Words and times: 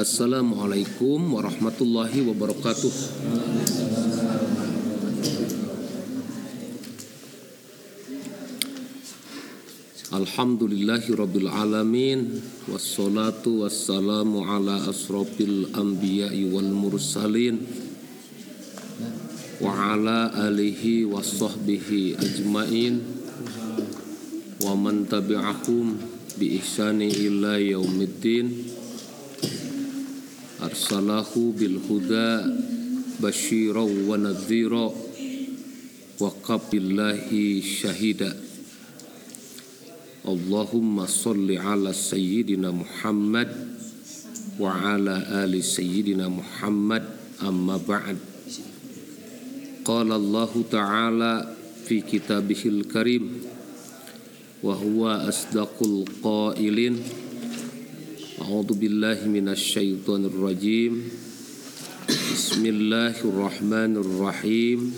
Assalamualaikum 0.00 1.36
warahmatullahi 1.36 2.24
wabarakatuh. 2.24 2.88
Alhamdulillahi 10.16 11.04
rabbil 11.12 11.52
alamin 11.52 12.40
Wassalatu 12.72 13.60
wassalamu 13.60 14.40
ala 14.40 14.80
asrafil 14.88 15.68
anbiya'i 15.76 16.48
wal 16.48 16.72
mursalin 16.72 17.60
Wa 19.60 20.00
ala 20.00 20.32
alihi 20.48 21.04
wa 21.12 21.20
ajmain 21.20 23.04
Wa 24.64 24.72
man 24.80 25.04
tabi'ahum 25.04 25.92
bi 26.40 26.56
ihsani 26.56 27.12
ila 27.28 27.60
yaumiddin 27.60 28.79
Arsalahu 30.60 31.56
bil 31.56 31.80
huda 31.80 32.44
basyira 33.16 33.80
wa 33.80 34.20
nadhira 34.20 34.92
Wa 36.20 36.28
qabillahi 36.44 37.64
syahida 37.64 38.36
Allahumma 40.20 41.08
salli 41.08 41.56
ala 41.56 41.96
sayyidina 41.96 42.68
Muhammad 42.76 43.48
wa 44.60 44.76
ala 44.76 45.48
ali 45.48 45.64
sayyidina 45.64 46.28
Muhammad 46.28 47.08
amma 47.40 47.80
ba'd 47.80 48.20
Qala 49.80 50.20
Allah 50.20 50.52
Ta'ala 50.68 51.32
fi 51.88 52.04
kitabihil 52.04 52.84
karim 52.84 53.48
wa 58.40 58.46
huwa 58.46 58.64
asdaqul 58.64 58.72
qailin 58.72 58.72
A'udzu 58.72 58.72
billahi 58.74 59.28
minasy 59.28 59.72
syaithanir 59.76 60.32
rajim. 60.32 61.04
Bismillahirrahmanirrahim. 62.08 64.96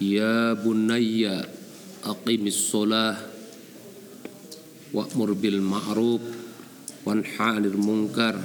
Ya 0.00 0.56
bunayya 0.56 1.44
aqimis 2.08 2.72
sholah 2.72 3.20
wa'mur 4.96 5.36
bil 5.36 5.60
ma'ruf 5.60 6.24
wanha 7.04 7.60
'anil 7.60 7.76
munkar. 7.76 8.40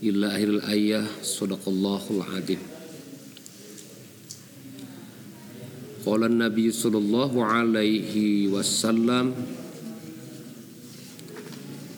Ila 0.00 0.28
akhir 0.28 0.60
ayah 0.72 1.04
sadaqallahul 1.24 2.20
azim 2.20 2.60
Qala 6.04 6.28
Nabi 6.28 6.68
sallallahu 6.68 7.40
alaihi 7.40 8.52
wasallam 8.52 9.32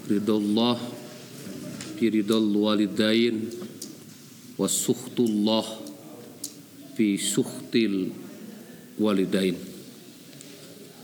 Ridallah 0.09 0.81
fi 2.01 2.09
ridal 2.09 2.49
walidain 2.49 3.45
wa 4.57 4.65
suhtullah 4.65 5.69
fi 6.97 7.21
suhtil 7.21 8.09
walidain. 8.97 9.53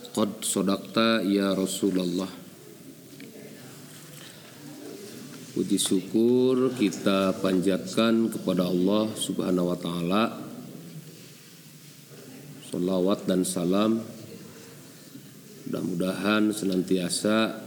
Qad 0.09 0.41
sodakta 0.41 1.21
ya 1.21 1.53
Rasulullah. 1.53 2.33
Puji 5.53 5.77
syukur 5.77 6.73
kita 6.73 7.37
panjatkan 7.45 8.33
kepada 8.33 8.73
Allah 8.73 9.13
subhanahu 9.13 9.69
wa 9.69 9.79
ta'ala. 9.79 10.25
Salawat 12.73 13.29
dan 13.29 13.45
salam. 13.45 14.01
Mudah-mudahan 15.69 16.57
senantiasa 16.57 17.64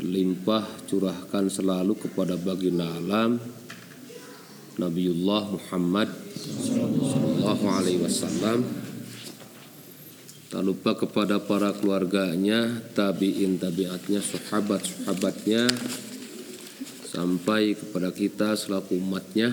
Terlimpah 0.00 0.64
curahkan 0.88 1.52
selalu 1.52 1.92
kepada 1.92 2.32
baginda 2.40 2.88
alam 2.88 3.36
Nabiullah 4.80 5.52
Muhammad 5.52 6.08
Sallallahu 6.40 7.64
alaihi 7.68 8.00
wasallam 8.00 8.64
Tak 10.48 10.64
lupa 10.64 10.96
kepada 10.96 11.36
para 11.44 11.76
keluarganya, 11.76 12.80
tabiin 12.96 13.60
tabiatnya, 13.60 14.24
sahabat 14.24 14.80
sahabatnya, 14.88 15.68
sampai 17.06 17.76
kepada 17.76 18.08
kita 18.08 18.56
selaku 18.56 18.96
umatnya. 18.96 19.52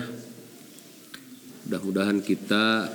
Mudah-mudahan 1.68 2.18
kita 2.24 2.88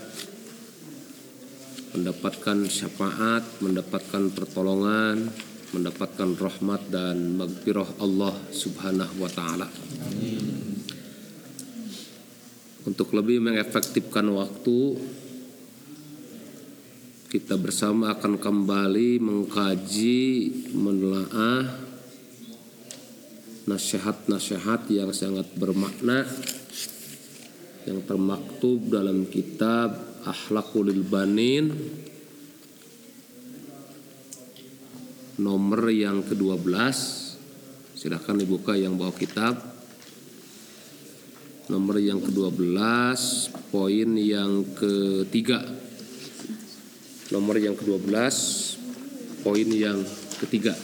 mendapatkan 1.95 2.65
syafaat, 2.67 3.45
mendapatkan 3.63 4.35
pertolongan, 4.35 5.31
mendapatkan 5.73 6.37
rahmat 6.37 6.81
dan 6.93 7.33
magfirah 7.33 7.97
Allah 7.97 8.37
Subhanahu 8.53 9.15
wa 9.17 9.29
taala. 9.33 9.67
Untuk 12.83 13.15
lebih 13.15 13.41
mengefektifkan 13.41 14.27
waktu, 14.29 14.79
kita 17.33 17.57
bersama 17.57 18.13
akan 18.13 18.37
kembali 18.37 19.17
mengkaji, 19.17 20.21
menelaah 20.77 21.65
nasihat-nasihat 23.65 24.91
yang 24.91 25.09
sangat 25.15 25.47
bermakna 25.55 26.27
yang 27.87 28.03
termaktub 28.03 28.79
dalam 28.91 29.27
kitab 29.27 29.95
Akhlakul 30.23 30.91
Banin 31.03 31.71
nomor 35.41 35.89
yang 35.89 36.21
ke-12 36.21 36.69
silahkan 37.97 38.37
dibuka 38.37 38.77
yang 38.77 38.99
bawa 38.99 39.13
kitab. 39.15 39.55
Nomor 41.71 41.95
yang 41.97 42.19
ke-12 42.19 42.75
poin 43.71 44.09
yang 44.19 44.67
ketiga. 44.75 45.63
Nomor 47.31 47.55
yang 47.57 47.73
ke-12 47.73 48.11
poin 49.41 49.69
yang 49.71 50.03
ketiga. 50.43 50.75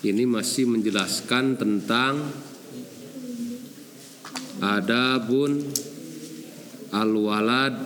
Ini 0.00 0.26
masih 0.26 0.66
menjelaskan 0.66 1.54
tentang 1.60 2.18
adabun 4.58 5.64
al-walad 6.90 7.78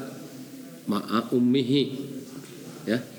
ma'a 0.89 1.29
ummihi. 1.31 1.85
Ya 2.89 3.14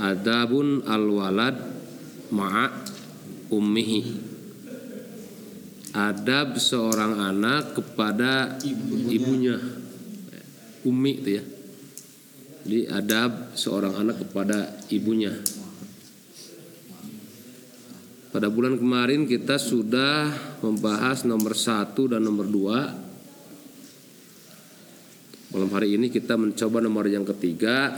adabun 0.00 0.88
al-walad 0.88 1.60
ma'a 2.32 2.72
ummihi 3.52 4.00
adab 5.92 6.56
seorang 6.56 7.20
anak 7.20 7.76
kepada 7.76 8.56
ibunya 8.64 9.60
umi 10.88 11.12
itu 11.20 11.30
ya 11.36 11.44
jadi 12.64 12.92
adab 12.92 13.56
seorang 13.56 13.96
anak 13.96 14.20
kepada 14.20 14.84
ibunya. 14.92 15.32
Pada 18.30 18.46
bulan 18.46 18.78
kemarin 18.78 19.26
kita 19.26 19.58
sudah 19.58 20.30
membahas 20.62 21.26
nomor 21.26 21.56
satu 21.56 22.14
dan 22.14 22.22
nomor 22.22 22.46
dua. 22.46 22.78
Malam 25.50 25.70
hari 25.74 25.98
ini 25.98 26.14
kita 26.14 26.38
mencoba 26.38 26.78
nomor 26.78 27.10
yang 27.10 27.26
ketiga. 27.26 27.90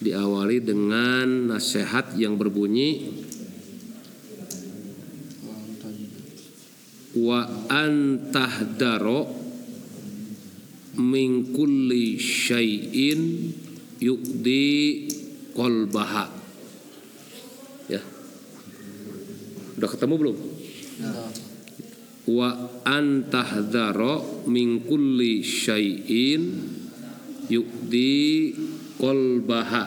Diawali 0.00 0.64
dengan 0.64 1.52
nasihat 1.52 2.16
yang 2.16 2.40
berbunyi 2.40 3.12
Wa 7.10 7.42
antahdaro 7.66 9.26
min 11.02 11.50
kulli 11.50 12.14
syai'in 12.22 13.50
yu'di 13.98 14.70
qalbaha. 15.50 16.30
Ya. 17.90 17.98
Udah 19.74 19.90
ketemu 19.90 20.14
belum? 20.22 20.36
Wa 22.30 22.48
antahdhara 22.86 24.46
min 24.46 24.86
kulli 24.86 25.42
syai'in 25.42 26.42
yu'di 27.50 28.54
qalbaha. 29.00 29.84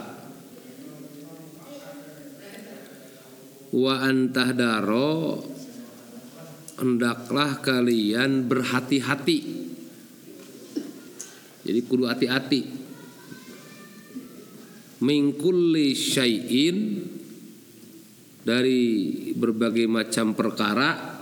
Wa 3.74 3.94
antahdaro 4.06 5.46
hendaklah 6.82 7.62
kalian 7.62 8.50
berhati-hati 8.50 9.64
jadi 11.64 11.80
kudu 11.88 12.12
hati-hati. 12.12 12.62
Mingkulli 15.04 15.96
syai'in 15.96 16.78
dari 18.44 18.84
berbagai 19.36 19.88
macam 19.88 20.36
perkara 20.36 21.20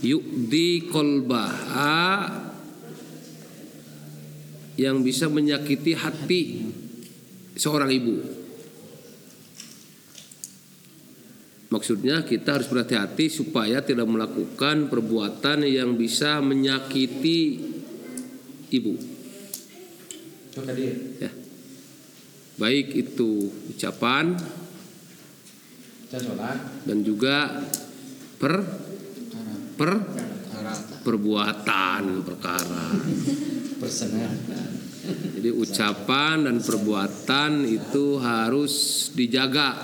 yukdi 0.00 0.88
kolbaha 0.88 2.00
yang 4.82 5.06
bisa 5.06 5.30
menyakiti 5.30 5.94
hati 5.94 6.42
seorang 7.54 7.90
ibu 7.94 8.42
Maksudnya 11.72 12.20
kita 12.20 12.60
harus 12.60 12.68
berhati-hati 12.68 13.32
supaya 13.32 13.80
tidak 13.80 14.04
melakukan 14.04 14.92
perbuatan 14.92 15.64
yang 15.64 15.96
bisa 15.96 16.44
menyakiti 16.44 17.64
ibu. 18.68 18.92
Ya. 21.16 21.32
Baik 22.60 22.92
itu 22.92 23.48
ucapan 23.72 24.36
dan 26.84 26.98
juga 27.00 27.64
per 28.36 28.60
per 29.80 29.92
perbuatan 31.00 32.20
perkara. 32.20 32.84
Jadi 35.42 35.50
ucapan 35.50 36.46
dan 36.46 36.62
perbuatan 36.62 37.66
itu 37.66 38.22
harus 38.22 38.74
dijaga 39.10 39.74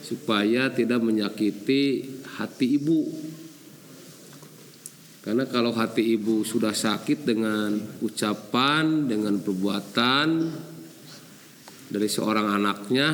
supaya 0.00 0.72
tidak 0.72 1.04
menyakiti 1.04 2.16
hati 2.40 2.80
ibu. 2.80 3.00
Karena 5.20 5.44
kalau 5.50 5.74
hati 5.74 6.14
ibu 6.14 6.46
sudah 6.46 6.70
sakit 6.70 7.26
dengan 7.26 7.74
ucapan, 8.00 9.10
dengan 9.10 9.42
perbuatan 9.42 10.28
dari 11.90 12.06
seorang 12.06 12.46
anaknya, 12.46 13.10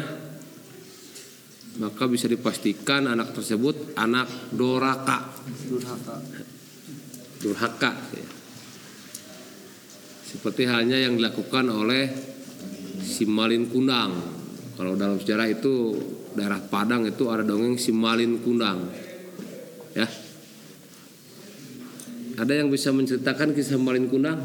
maka 1.81 2.05
bisa 2.05 2.29
dipastikan 2.29 3.09
anak 3.09 3.33
tersebut 3.33 3.97
anak 3.97 4.53
doraka, 4.53 5.33
durhaka, 5.73 6.17
durhaka. 7.41 7.93
Ya. 8.13 8.42
Seperti 10.33 10.65
halnya 10.65 10.97
yang 10.97 11.21
dilakukan 11.21 11.69
oleh 11.69 12.09
si 13.05 13.29
Malin 13.29 13.69
Kundang. 13.69 14.17
Kalau 14.81 14.97
dalam 14.97 15.21
sejarah 15.21 15.45
itu 15.53 15.93
daerah 16.33 16.57
Padang 16.57 17.05
itu 17.05 17.29
ada 17.29 17.45
dongeng 17.45 17.77
si 17.77 17.93
Malin 17.93 18.41
Kundang. 18.41 18.89
Ya. 19.93 20.09
Ada 22.41 22.65
yang 22.65 22.73
bisa 22.73 22.89
menceritakan 22.97 23.53
kisah 23.53 23.77
Malin 23.77 24.09
Kundang? 24.09 24.41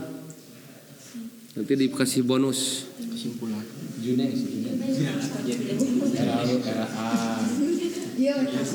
Nanti 1.55 1.73
dikasih 1.79 2.27
bonus. 2.27 2.91
Kesimpulan. 2.99 3.63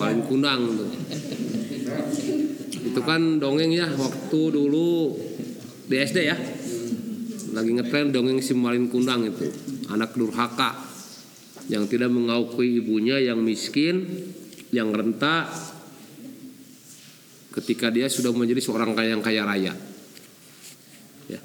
Malin 0.00 0.20
Kundang 0.24 0.60
tuh. 0.80 0.90
Itu 2.82 3.00
kan 3.04 3.36
dongeng 3.36 3.70
ya 3.70 3.86
waktu 4.00 4.40
dulu 4.48 5.12
di 5.92 5.96
SD 6.00 6.18
ya. 6.24 6.61
Lagi 7.52 7.70
ngetren 7.76 8.08
dongeng 8.08 8.40
si 8.40 8.56
Malin 8.56 8.88
Kundang 8.88 9.28
itu. 9.28 9.52
Anak 9.92 10.16
durhaka 10.16 10.72
yang 11.68 11.84
tidak 11.86 12.08
mengakui 12.08 12.80
ibunya 12.80 13.20
yang 13.20 13.38
miskin, 13.44 14.08
yang 14.72 14.90
renta 14.90 15.46
ketika 17.52 17.92
dia 17.92 18.08
sudah 18.08 18.32
menjadi 18.32 18.64
seorang 18.64 18.96
kaya 18.96 19.12
yang 19.12 19.20
kaya 19.22 19.44
raya. 19.44 19.74
Ya. 21.28 21.40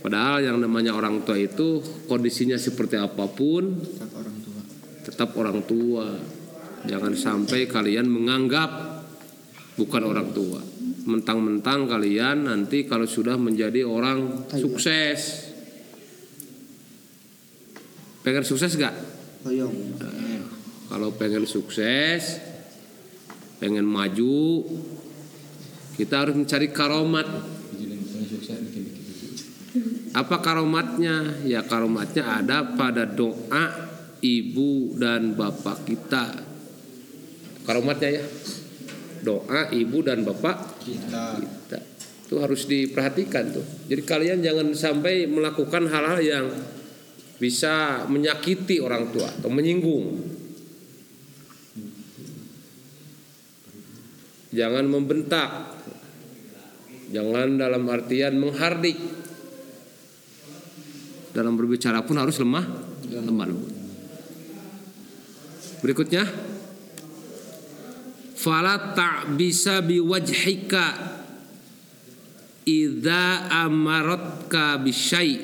Padahal 0.00 0.40
yang 0.40 0.56
namanya 0.64 0.96
orang 0.96 1.20
tua 1.28 1.36
itu 1.36 1.84
kondisinya 2.08 2.56
seperti 2.56 2.96
apa 2.96 3.28
pun 3.28 3.76
tetap 3.84 4.16
orang 4.16 4.36
tua. 4.40 4.60
Tetap 5.04 5.30
orang 5.36 5.58
tua. 5.68 6.06
Jangan 6.88 7.12
sampai 7.12 7.68
kalian 7.68 8.08
menganggap 8.08 8.70
bukan 9.76 10.02
orang 10.08 10.32
tua. 10.32 10.77
Mentang-mentang 11.08 11.88
kalian 11.88 12.52
nanti 12.52 12.84
kalau 12.84 13.08
sudah 13.08 13.40
menjadi 13.40 13.80
orang 13.80 14.44
sukses 14.52 15.48
pengen 18.20 18.44
sukses 18.44 18.76
gak? 18.76 18.92
Nah, 19.48 20.44
kalau 20.92 21.16
pengen 21.16 21.48
sukses, 21.48 22.44
pengen 23.56 23.88
maju, 23.88 24.68
kita 25.96 26.28
harus 26.28 26.36
mencari 26.36 26.68
karomat. 26.68 27.24
Apa 30.12 30.44
karomatnya? 30.44 31.40
Ya 31.48 31.64
karomatnya 31.64 32.36
ada 32.44 32.76
pada 32.76 33.08
doa 33.08 33.64
ibu 34.20 34.92
dan 35.00 35.32
bapak 35.32 35.88
kita. 35.88 36.44
Karomatnya 37.64 38.20
ya, 38.20 38.24
doa 39.22 39.70
ibu 39.74 39.98
dan 40.04 40.22
bapak 40.22 40.82
kita. 40.82 41.38
kita. 41.40 41.78
Itu 42.28 42.44
harus 42.44 42.68
diperhatikan 42.68 43.56
tuh. 43.56 43.64
Jadi 43.88 44.02
kalian 44.04 44.44
jangan 44.44 44.68
sampai 44.76 45.24
melakukan 45.24 45.88
hal-hal 45.88 46.20
yang 46.20 46.46
bisa 47.38 48.04
menyakiti 48.10 48.82
orang 48.82 49.08
tua 49.14 49.30
atau 49.30 49.48
menyinggung. 49.48 50.06
Jangan 54.52 54.84
membentak. 54.88 55.50
Jangan 57.08 57.56
dalam 57.56 57.88
artian 57.88 58.36
menghardik. 58.36 58.98
Dalam 61.32 61.56
berbicara 61.56 62.02
pun 62.04 62.18
harus 62.18 62.36
lemah, 62.42 62.66
lemah 63.08 63.46
lembut. 63.46 63.72
Berikutnya, 65.78 66.26
fala 68.38 68.94
tak 68.94 69.34
bisa 69.34 69.82
biwajhika 69.82 70.94
idza 72.62 73.50
amaratka 73.50 74.78
bisyai' 74.78 75.42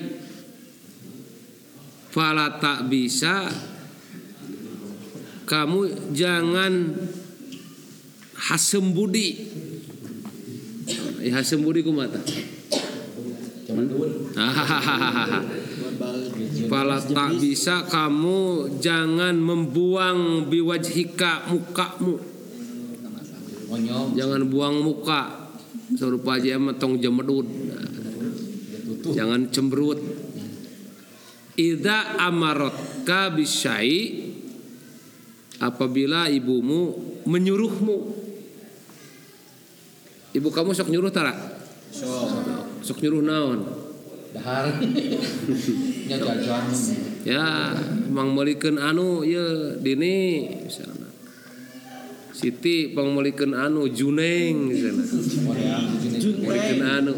fala 2.14 2.62
tak 2.62 2.86
bisa 2.86 3.50
kamu 5.50 6.14
jangan 6.14 6.94
hasem 8.38 8.94
budi 8.94 9.42
eh, 11.18 11.34
hasem 11.34 11.58
budi 11.66 11.82
kumata 11.82 12.22
Pala 16.70 17.02
tak 17.16 17.42
bisa 17.42 17.90
kamu 17.90 18.78
jangan 18.78 19.34
membuang 19.34 20.46
biwajhika 20.46 21.50
mukamu 21.50 22.33
Jangan 24.14 24.42
buang 24.48 24.80
muka 24.84 25.50
Serupa 25.94 26.40
aja 26.40 26.56
metong 26.60 27.00
jemedut 27.00 27.46
Jangan 29.12 29.48
cemberut 29.52 30.00
Ida 31.54 32.18
amarot 32.18 33.06
kabisai 33.06 34.26
apabila 35.62 36.26
ibumu 36.26 36.98
menyuruhmu. 37.24 37.96
Ibu 40.34 40.48
kamu 40.50 40.74
sok 40.74 40.90
nyuruh 40.90 41.14
tara? 41.14 41.30
Sok. 41.94 42.82
Sok 42.82 42.98
nyuruh 43.06 43.22
naon? 43.22 43.60
Dahar. 44.34 44.66
ya, 47.30 47.70
mang 48.10 48.34
melikeun 48.34 48.82
anu 48.82 49.22
ya 49.22 49.78
dini 49.78 50.42
misalnya. 50.66 51.03
Siti 52.34 52.90
pangmelikeun 52.90 53.54
anu 53.54 53.86
juneng 53.86 54.66
misalnya. 54.66 55.06
Melikeun 56.42 56.82
anu. 56.82 57.12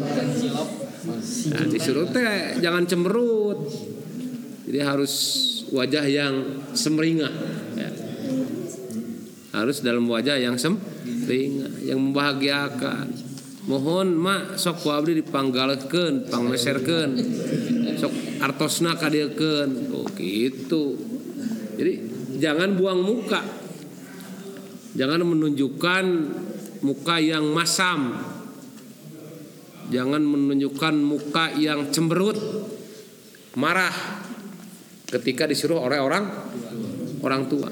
Nah, 1.47 1.65
disuruh 1.73 2.05
teh 2.13 2.61
jangan 2.61 2.85
cemberut. 2.85 3.65
Jadi 4.69 4.79
harus 4.85 5.13
wajah 5.73 6.05
yang 6.05 6.35
semringah. 6.77 7.33
Ya. 7.73 7.89
Harus 9.57 9.81
dalam 9.81 10.05
wajah 10.05 10.37
yang 10.37 10.53
semringah, 10.53 11.81
yang 11.81 11.97
membahagiakan. 11.97 13.09
Mohon 13.67 14.15
mak 14.15 14.43
sok 14.61 14.85
abdi 14.85 15.17
dipanggalkeun, 15.19 16.29
pangmeserkeun. 16.29 17.11
Sok 17.97 18.13
artosna 18.39 18.93
kadiekeun. 18.95 19.91
Oh 19.97 20.05
gitu. 20.13 20.93
Jadi 21.73 21.93
jangan 22.37 22.77
buang 22.77 23.01
muka. 23.01 23.66
Jangan 24.93 25.25
menunjukkan 25.25 26.05
muka 26.85 27.17
yang 27.19 27.51
masam. 27.51 28.15
Jangan 29.87 30.19
menunjukkan 30.19 30.93
muka 30.99 31.55
yang 31.55 31.91
cemberut, 31.95 32.35
marah 33.55 33.95
ketika 35.07 35.47
disuruh 35.47 35.79
oleh 35.79 35.99
orang 35.99 36.27
orang 37.23 37.47
tua. 37.47 37.71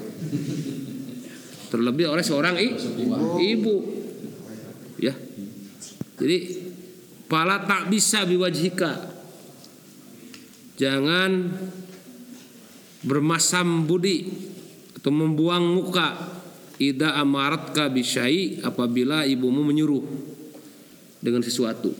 Terlebih 1.68 2.08
oleh 2.08 2.24
seorang 2.24 2.56
ibu. 3.36 3.76
Ya. 4.96 5.12
Jadi 6.16 6.36
pala 7.28 7.68
tak 7.68 7.92
bisa 7.92 8.24
biwajhika. 8.24 9.12
Jangan 10.76 11.52
bermasam 13.04 13.84
budi 13.84 14.24
atau 14.96 15.12
membuang 15.12 15.64
muka 15.68 16.35
ida 16.76 17.16
amaratka 17.16 17.88
bisyai 17.88 18.60
apabila 18.64 19.24
ibumu 19.24 19.64
menyuruh 19.64 20.04
dengan 21.20 21.40
sesuatu. 21.40 21.92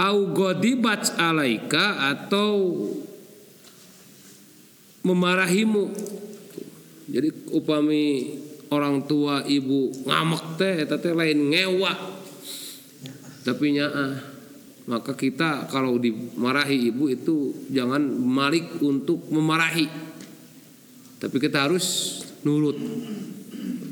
au 0.00 0.32
godibat 0.32 1.18
alaika 1.18 2.14
atau 2.14 2.88
memarahimu. 5.04 5.90
Jadi 7.10 7.50
upami 7.50 8.38
orang 8.70 9.02
tua 9.04 9.42
ibu 9.44 9.90
ngamek 10.06 10.42
teh 10.56 10.74
eta 10.86 10.96
teh 10.96 11.12
lain 11.12 11.50
ngewa. 11.50 11.92
Tapi 13.40 13.66
nyaah 13.76 14.14
maka 14.86 15.14
kita 15.14 15.70
kalau 15.70 15.96
dimarahi 16.00 16.90
ibu 16.90 17.06
itu 17.10 17.54
jangan 17.70 18.02
malik 18.10 18.82
untuk 18.82 19.22
memarahi 19.30 19.86
tapi 21.20 21.36
kita 21.36 21.68
harus 21.68 22.18
nurut. 22.48 22.80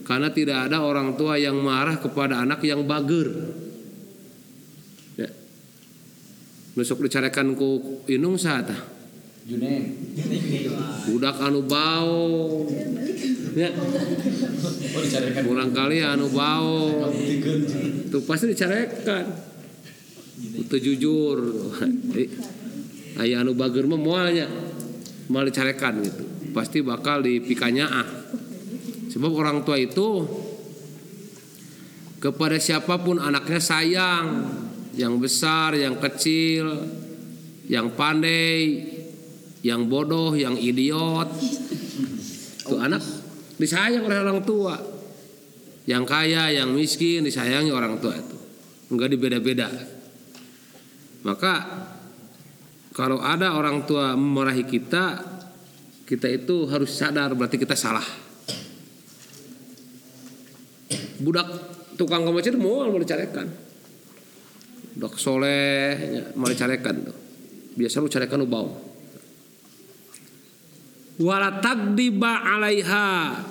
Karena 0.08 0.32
tidak 0.32 0.72
ada 0.72 0.80
orang 0.80 1.20
tua 1.20 1.36
yang 1.36 1.60
marah 1.60 2.00
kepada 2.00 2.40
anak 2.40 2.64
yang 2.64 2.88
bager. 2.88 3.28
Ya. 5.20 5.28
besok 6.72 7.04
dicarikan 7.04 7.52
ku 7.58 8.00
inung 8.08 8.40
saat 8.40 8.72
budak 11.04 11.36
anu 11.44 11.68
bau. 11.68 12.64
Ya. 13.52 13.68
Oh 13.76 15.04
kurang 15.44 15.76
kali 15.76 16.00
anu 16.00 16.32
bau. 16.32 17.12
Itu 17.12 18.24
pasti 18.24 18.56
dicarekan. 18.56 19.28
Itu 20.64 20.76
jujur. 20.80 21.38
Ayah 23.20 23.44
anu 23.44 23.52
bager 23.52 23.84
mah 23.84 24.00
moalnya 24.00 24.48
mal 25.28 25.44
dicarekan 25.44 26.00
gitu 26.00 26.37
pasti 26.52 26.84
bakal 26.84 27.22
dipikanya 27.24 27.86
ah 27.88 28.08
sebab 29.08 29.30
orang 29.32 29.64
tua 29.64 29.80
itu 29.80 30.26
kepada 32.18 32.58
siapa 32.58 32.98
pun 32.98 33.22
anaknya 33.22 33.62
sayang 33.62 34.26
yang 34.98 35.16
besar 35.22 35.78
yang 35.78 35.96
kecil 36.02 36.66
yang 37.68 37.94
pandai 37.94 38.98
yang 39.62 39.90
bodoh 39.90 40.34
yang 40.34 40.54
idiot. 40.54 41.28
Itu 42.62 42.78
anak 42.78 43.02
disayang 43.58 44.06
oleh 44.06 44.18
orang 44.22 44.40
tua. 44.46 44.76
Yang 45.88 46.04
kaya 46.04 46.52
yang 46.52 46.76
miskin 46.76 47.24
disayangi 47.24 47.72
orang 47.72 47.96
tua 47.96 48.12
itu. 48.12 48.36
Enggak 48.92 49.08
dibeda-beda. 49.16 49.68
Maka 51.24 51.54
kalau 52.92 53.24
ada 53.24 53.56
orang 53.56 53.88
tua 53.88 54.12
memarahi 54.12 54.68
kita 54.68 55.37
kita 56.08 56.24
itu 56.24 56.64
harus 56.72 56.88
sadar 56.88 57.36
berarti 57.36 57.60
kita 57.60 57.76
salah. 57.76 58.04
Budak 61.20 61.48
tukang 62.00 62.24
kemacet 62.24 62.56
mau 62.56 62.88
mau 62.88 62.96
dicarekan? 62.96 63.44
Budak 64.96 65.20
soleh 65.20 66.32
mau 66.32 66.48
dicarekan 66.48 66.96
tuh. 67.04 67.16
Biasa 67.76 68.00
lu 68.00 68.08
carekan 68.08 68.40
lu 68.40 68.48
bau. 68.48 68.72
Wala 71.20 71.60
takdiba 71.60 72.56
alaiha. 72.56 73.44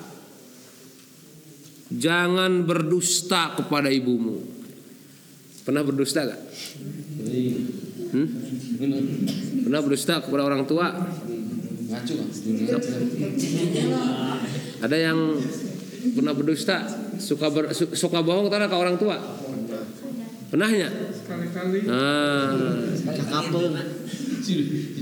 Jangan 1.93 2.65
berdusta 2.65 3.53
kepada 3.53 3.93
ibumu. 3.93 4.41
Pernah 5.61 5.83
berdusta 5.85 6.25
gak? 6.25 6.41
Hmm? 8.07 8.27
pernah 9.67 9.83
berdusta 9.83 10.23
kepada 10.23 10.47
orang 10.47 10.63
tua 10.63 10.95
ngacu 11.87 12.13
kan 12.19 12.27
ada 14.83 14.97
yang 14.97 15.17
pernah 16.13 16.33
berdusta 16.35 16.85
suka 17.17 17.47
ber, 17.49 17.73
su- 17.73 17.95
suka 17.97 18.21
bohong 18.21 18.47
karena 18.47 18.69
ke 18.69 18.77
orang 18.77 18.95
tua? 18.95 19.17
Pernahnya? 20.47 20.87
Nah, 21.83 22.55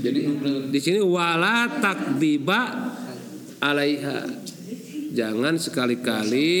jadi 0.02 0.20
di 0.74 0.80
sini 0.82 0.98
wala 0.98 1.70
takdiba 1.78 2.60
alaiha. 3.62 4.46
Jangan 5.16 5.56
sekali-kali 5.56 6.52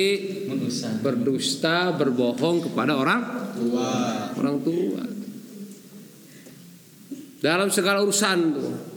berdusta 1.04 1.92
berbohong 1.92 2.70
kepada 2.70 2.96
orang 2.96 3.20
tua. 3.52 3.90
orang 4.38 4.56
tua. 4.64 5.02
Dalam 7.42 7.68
segala 7.68 8.00
urusan 8.00 8.38
tuh 8.54 8.95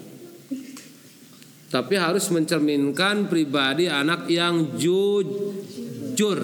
tapi 1.69 2.01
harus 2.01 2.25
mencerminkan 2.33 3.29
pribadi 3.29 3.85
anak 3.85 4.25
yang 4.25 4.73
jujur. 4.73 6.39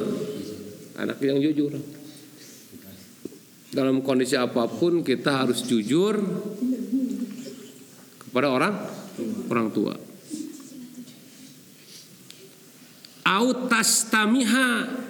Anak 1.02 1.18
yang 1.18 1.42
jujur. 1.42 1.74
Dalam 3.74 4.06
kondisi 4.06 4.38
apa 4.38 4.70
pun 4.70 5.02
kita 5.02 5.44
harus 5.44 5.66
jujur 5.66 6.22
kepada 8.22 8.54
orang 8.54 8.74
orang 9.50 9.68
tua. 9.74 9.98
Autastamiha. 13.26 15.02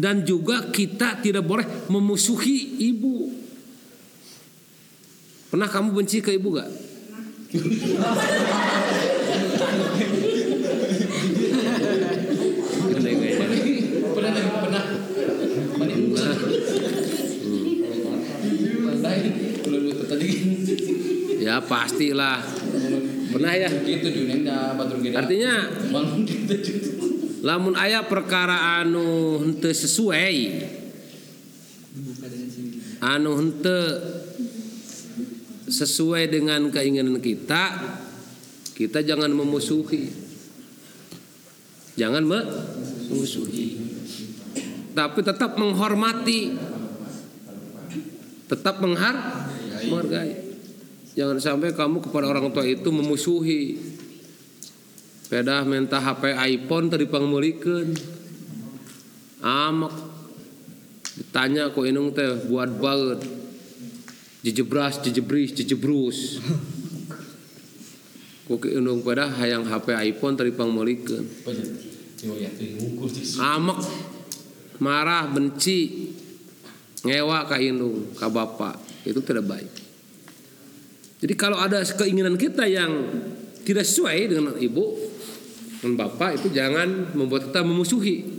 Dan 0.00 0.24
juga 0.24 0.72
kita 0.72 1.20
tidak 1.20 1.44
boleh 1.44 1.68
memusuhi 1.92 2.88
ibu. 2.88 3.28
Pernah 5.52 5.68
kamu 5.68 5.92
benci 5.92 6.24
ke 6.24 6.32
ibu 6.32 6.56
gak? 6.56 6.89
Pernah 7.50 7.66
pernah 14.62 14.86
Nah, 19.00 19.16
ya 21.42 21.56
pastilah. 21.58 22.38
Pernah 23.34 23.52
ya? 23.58 23.66
Gitu 23.82 24.06
artinya 25.10 25.66
lamun 27.42 27.74
ayah 27.82 28.06
perkara 28.06 28.78
anu 28.84 29.40
henteu 29.42 29.74
sesuai 29.74 30.36
anu 33.00 33.40
henteu 33.40 34.19
sesuai 35.70 36.28
dengan 36.28 36.68
keinginan 36.68 37.22
kita 37.22 37.78
kita 38.74 39.04
jangan 39.04 39.28
memusuhi. 39.30 40.08
Jangan 42.00 42.24
memusuhi. 42.24 43.76
Tapi 44.96 45.20
tetap 45.20 45.60
menghormati. 45.60 46.56
Tetap 48.48 48.82
menghar 48.82 49.46
menghargai. 49.84 50.32
Jangan 51.12 51.38
sampai 51.38 51.76
kamu 51.76 52.00
kepada 52.02 52.26
orang 52.32 52.48
tua 52.50 52.64
itu 52.64 52.88
memusuhi. 52.88 53.78
Pedah 55.30 55.62
minta 55.62 56.02
HP 56.02 56.34
iPhone 56.58 56.90
tadi 56.90 57.06
pangmulikeun 57.06 57.94
amak 59.40 59.94
ditanya 61.16 61.72
ku 61.72 61.84
inung 61.88 62.12
teh 62.12 62.28
buat 62.48 62.68
banget 62.76 63.24
jejebras 64.44 65.00
jejebris 65.04 65.52
jejebrus. 65.56 66.40
Ku 68.50 68.58
ke 68.58 68.74
inung 68.74 69.06
pedah 69.06 69.30
hayang 69.30 69.62
HP 69.62 69.94
iPhone 70.10 70.34
tadi 70.34 70.50
pangmulikeun 70.50 71.22
apa 71.22 71.50
ya 71.54 71.64
Yo 72.20 72.36
ya 72.36 72.50
tuh 72.52 72.66
ngukur 72.76 73.08
sih 73.08 73.40
amak 73.40 73.80
marah 74.82 75.24
benci 75.30 76.12
ngewa 77.04 77.48
ka 77.48 77.56
indung 77.56 78.12
ka 78.16 78.28
bapak. 78.28 78.76
Itu 79.08 79.24
tidak 79.24 79.48
baik. 79.48 79.72
Jadi 81.20 81.34
kalau 81.36 81.56
ada 81.60 81.80
keinginan 81.80 82.36
kita 82.36 82.68
yang 82.68 82.92
tidak 83.64 83.84
sesuai 83.84 84.18
dengan 84.28 84.54
ibu 84.56 84.96
dan 85.80 85.96
bapak 85.96 86.40
itu 86.40 86.52
jangan 86.52 87.16
membuat 87.16 87.48
kita 87.48 87.60
memusuhi. 87.64 88.36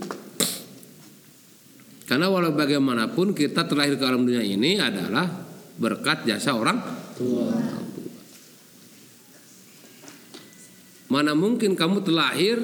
Karena 2.06 2.28
walau 2.30 2.54
bagaimanapun 2.54 3.34
kita 3.34 3.66
terlahir 3.66 3.98
ke 3.98 4.04
alam 4.04 4.26
dunia 4.26 4.44
ini 4.44 4.78
adalah 4.78 5.26
berkat 5.82 6.22
jasa 6.22 6.54
orang 6.54 6.78
tua. 7.18 7.50
Mana 11.10 11.34
mungkin 11.34 11.74
kamu 11.74 12.06
terlahir 12.06 12.62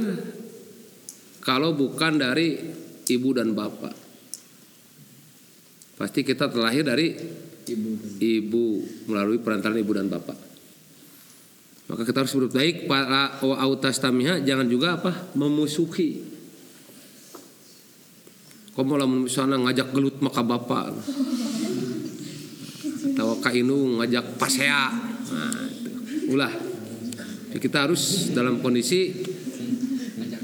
kalau 1.42 1.74
bukan 1.74 2.22
dari 2.22 2.56
ibu 3.10 3.28
dan 3.34 3.58
bapak. 3.58 3.92
Pasti 5.98 6.22
kita 6.22 6.46
terlahir 6.46 6.86
dari 6.86 7.10
ibu 8.22 8.66
melalui 9.10 9.42
perantaran 9.42 9.76
ibu 9.76 9.92
dan 9.92 10.06
bapak. 10.06 10.38
Maka 11.88 12.04
kita 12.06 12.22
harus 12.22 12.32
berbuat 12.38 12.54
baik 12.54 12.76
para 12.86 13.42
autastamiha 13.42 14.44
jangan 14.46 14.68
juga 14.70 15.00
apa 15.00 15.34
memusuhi. 15.34 16.38
Kamu 18.78 18.94
lah 18.94 19.10
misalnya 19.10 19.58
ngajak 19.58 19.90
gelut 19.90 20.22
maka 20.22 20.40
bapak. 20.46 20.94
Tahu 22.98 23.38
kainu 23.38 24.02
ngajak 24.02 24.34
pasea. 24.34 24.90
Nah, 25.30 25.66
ulah. 26.34 26.52
Jadi 27.48 27.60
kita 27.62 27.88
harus 27.88 28.34
dalam 28.34 28.58
kondisi 28.58 29.14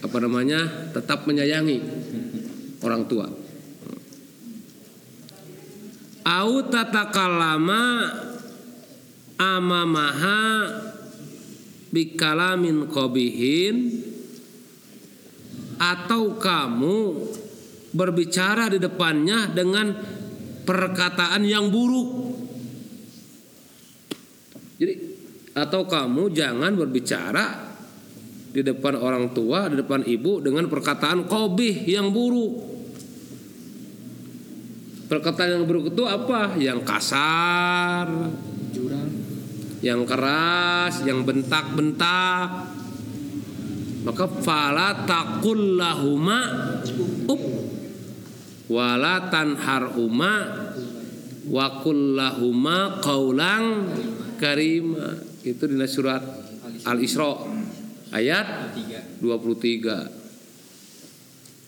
apa 0.00 0.16
namanya 0.22 0.90
tetap 0.94 1.26
menyayangi 1.26 1.78
orang 2.86 3.02
tua. 3.10 3.26
Au 6.24 6.52
tatakalama 6.70 7.82
amamaha 9.36 10.40
bikalamin 11.92 12.88
qabihin 12.88 13.76
atau 15.78 16.38
kamu 16.38 16.96
berbicara 17.94 18.72
di 18.72 18.78
depannya 18.82 19.52
dengan 19.52 19.94
perkataan 20.66 21.42
yang 21.46 21.70
buruk. 21.70 22.33
Jadi 24.74 24.94
atau 25.54 25.86
kamu 25.86 26.34
jangan 26.34 26.74
berbicara 26.74 27.74
di 28.54 28.62
depan 28.62 28.98
orang 28.98 29.30
tua, 29.34 29.70
di 29.70 29.78
depan 29.78 30.02
ibu 30.06 30.42
dengan 30.42 30.66
perkataan 30.66 31.26
kobih 31.30 31.86
yang 31.86 32.10
buruk. 32.10 32.74
Perkataan 35.10 35.60
yang 35.60 35.64
buruk 35.66 35.94
itu 35.94 36.02
apa? 36.06 36.58
Yang 36.58 36.80
kasar, 36.82 38.06
yang 39.82 40.02
keras, 40.06 41.02
yang 41.06 41.22
bentak-bentak. 41.22 42.72
Maka 44.04 44.24
fala 44.42 45.06
taqul 45.08 45.80
lahuma 45.80 46.40
up 47.24 47.42
wala 48.68 49.28
tanharhuma 49.28 50.32
wa 51.48 51.66
kullahuma 51.84 53.00
qaulang 53.04 53.64
karima. 54.36 55.14
Itu 55.44 55.68
di 55.68 55.76
surat 55.88 56.22
Al-Isra 56.84 57.44
ayat 58.12 58.76
23. 59.20 60.24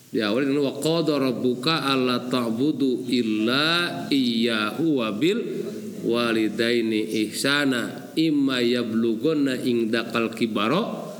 Di 0.06 0.22
awal 0.22 0.46
ini 0.48 0.62
wa 0.62 0.72
qada 0.78 1.18
rabbuka 1.18 1.82
alla 1.82 2.22
ta'budu 2.24 3.10
illa 3.10 4.06
iyyahu 4.08 5.02
wa 5.02 5.10
bil 5.12 5.42
walidaini 6.06 7.26
ihsana 7.26 8.14
imma 8.14 8.62
yablughanna 8.62 9.58
indakal 9.66 10.30
kibara 10.30 11.10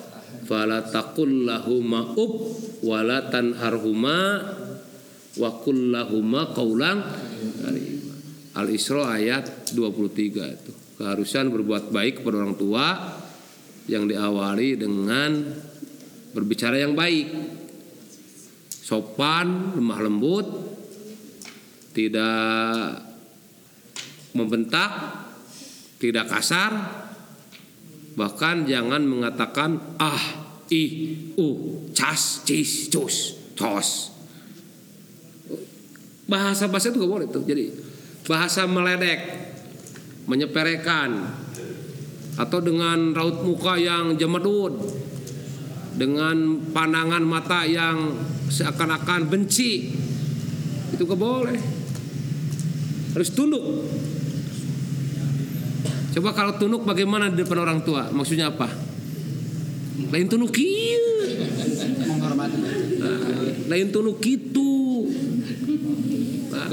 fala 0.47 0.87
taqul 0.87 1.45
lahuma 1.45 2.15
up 2.15 2.33
wala 2.87 3.27
tanharhuma 3.27 4.19
wa 5.37 5.51
qul 5.61 5.91
lahuma 5.91 6.55
qaulan 6.55 7.03
karima. 7.61 8.15
Al-Isra 8.57 9.19
ayat 9.19 9.75
23 9.75 10.57
itu. 10.63 10.73
Keharusan 10.97 11.53
berbuat 11.53 11.93
baik 11.93 12.25
kepada 12.25 12.41
orang 12.41 12.57
tua 12.57 12.87
yang 13.87 14.09
diawali 14.09 14.81
dengan 14.81 15.45
berbicara 16.33 16.81
yang 16.81 16.97
baik. 16.97 17.29
Sopan, 18.69 19.77
lemah 19.77 20.01
lembut, 20.01 20.47
tidak 21.91 23.03
membentak, 24.37 24.93
tidak 25.99 26.29
kasar, 26.29 26.73
bahkan 28.15 28.69
jangan 28.69 29.03
mengatakan 29.03 29.81
ah, 29.99 30.23
ih, 30.71 31.33
uh, 31.37 31.89
cas, 31.97 32.45
cis, 32.45 32.89
cus, 32.93 33.17
tos. 33.57 34.13
Bahasa 36.27 36.67
bahasa 36.67 36.91
itu 36.91 36.99
gak 36.99 37.13
boleh 37.13 37.27
tuh. 37.31 37.43
Jadi 37.47 37.71
bahasa 38.27 38.67
meledek, 38.67 39.46
menyepelekan, 40.27 41.11
atau 42.37 42.59
dengan 42.61 43.17
raut 43.17 43.41
muka 43.43 43.81
yang 43.81 44.15
jemedut, 44.15 44.77
dengan 45.97 46.61
pandangan 46.71 47.25
mata 47.25 47.65
yang 47.65 48.13
seakan-akan 48.53 49.31
benci, 49.31 49.97
itu 50.93 51.03
gak 51.03 51.19
boleh. 51.19 51.59
Harus 53.17 53.33
tunduk 53.33 53.65
Coba 56.17 56.33
kalau 56.33 56.57
tunuk 56.57 56.89
bagaimana 56.89 57.29
di 57.29 57.45
depan 57.45 57.61
orang 57.61 57.85
tua? 57.85 58.09
Maksudnya 58.09 58.49
apa? 58.49 58.73
Lain 60.09 60.25
kieu. 60.49 61.05
Menghormati. 62.09 62.57
Nah, 62.97 63.21
lain 63.69 63.93
tunuk 63.93 64.17
gitu. 64.25 65.13
Nah, 66.49 66.73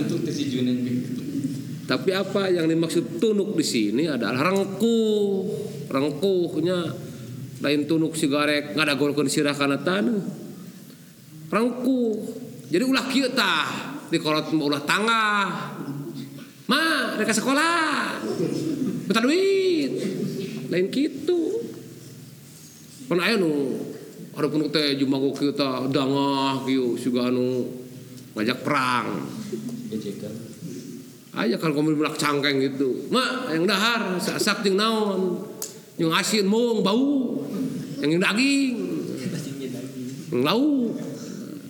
tapi 1.84 2.15
apa 2.15 2.48
yang 2.48 2.72
dimaksud 2.72 3.19
tunuk 3.19 3.60
di 3.60 3.65
sini 3.65 4.04
adalah 4.08 4.52
rengkuh. 4.52 5.32
Rengkuhnya 5.91 6.78
lain 7.60 7.82
tunuk 7.84 8.15
sigarek 8.15 8.72
nggak 8.72 8.88
ada 8.88 8.96
golkan 8.96 9.28
sirah 9.28 9.52
kana 9.52 9.84
tanah. 9.84 10.24
Rengkuh. 11.52 12.12
Jadi 12.72 12.84
ulah 12.88 13.06
kieu 13.12 13.28
tah 13.36 14.00
dikolot 14.08 14.56
ulah 14.56 14.84
tangah. 14.88 15.76
Ma, 16.72 17.19
mereka 17.19 17.36
sekolah. 17.36 18.24
Minta 19.04 19.19
duit. 19.19 19.91
Lain 20.72 20.88
gitu. 20.88 21.67
Kan 23.12 23.19
aya 23.19 23.36
nu 23.36 23.76
ada 24.34 24.48
pun 24.48 24.65
teh 24.72 24.96
jumago 24.96 25.36
kita 25.36 25.91
dangah 25.91 26.63
kieu 26.63 26.96
siga 26.96 27.28
anu 27.28 27.67
ngajak 28.39 28.63
perang. 28.63 29.28
Aja 31.34 31.58
kalau 31.58 31.82
kamu 31.82 31.98
bilang 31.98 32.13
cangkeng 32.13 32.62
gitu. 32.62 33.10
Mak, 33.10 33.58
yang 33.58 33.65
dahar 33.65 34.22
sak 34.22 34.62
ting 34.62 34.78
naon. 34.78 35.41
Yang 35.98 36.12
asin 36.22 36.46
mung 36.46 36.86
bau. 36.86 37.41
Yang 38.02 38.22
daging. 38.22 38.76
Yang 40.30 40.41
lauk. 40.46 40.93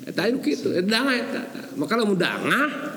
Eta 0.04 0.28
anu 0.28 0.44
kitu, 0.44 0.76
eta 0.76 0.84
dangah 0.84 1.16
eta. 1.16 1.44
Maka 1.80 1.96
lamun 1.96 2.20
dangah 2.20 2.94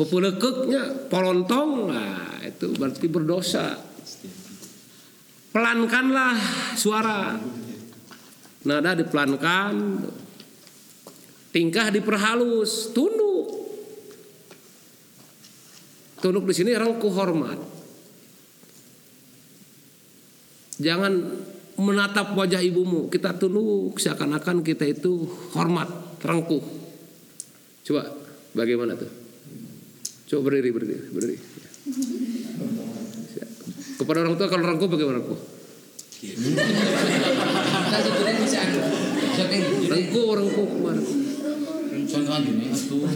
pepulekeknya 0.00 1.12
polontong 1.12 1.92
nah 1.92 2.40
itu 2.40 2.72
berarti 2.72 3.04
berdosa 3.04 3.76
pelankanlah 5.52 6.40
suara 6.72 7.36
nada 8.64 8.96
dipelankan 8.96 10.00
tingkah 11.52 11.92
diperhalus 11.92 12.96
tunduk 12.96 13.29
tunduk 16.20 16.44
di 16.46 16.54
sini 16.54 16.76
rengkuh 16.76 17.12
hormat 17.12 17.58
jangan 20.80 21.12
menatap 21.80 22.36
wajah 22.36 22.60
ibumu. 22.60 23.08
Kita 23.08 23.40
tunduk 23.40 23.96
seakan-akan 23.96 24.60
kita 24.60 24.84
itu 24.84 25.24
hormat 25.56 25.88
rengkuh 26.20 26.60
coba 27.88 28.12
bagaimana 28.52 28.94
tuh? 28.94 29.08
Coba 30.28 30.52
berdiri 30.52 30.70
berdiri 30.70 31.08
berdiri. 31.10 31.36
Kepada 33.96 34.24
orang 34.24 34.36
tua 34.36 34.48
kalau 34.48 34.64
rengkuh 34.68 34.88
bagaimana 34.88 35.20
rengkuh 35.24 35.40
Nah, 36.20 37.96
sebenarnya 37.96 38.44
bisa 38.44 38.60
anu. 38.60 38.76
Siapa 39.32 39.56
yang 39.56 39.88
rengkuh 39.88 40.36
rengkuh 40.36 40.66
ke 40.68 40.76
mana 40.84 41.00
Contoh 42.10 42.32
aja 42.36 42.50
nih, 42.50 42.68
atuh. 42.68 43.08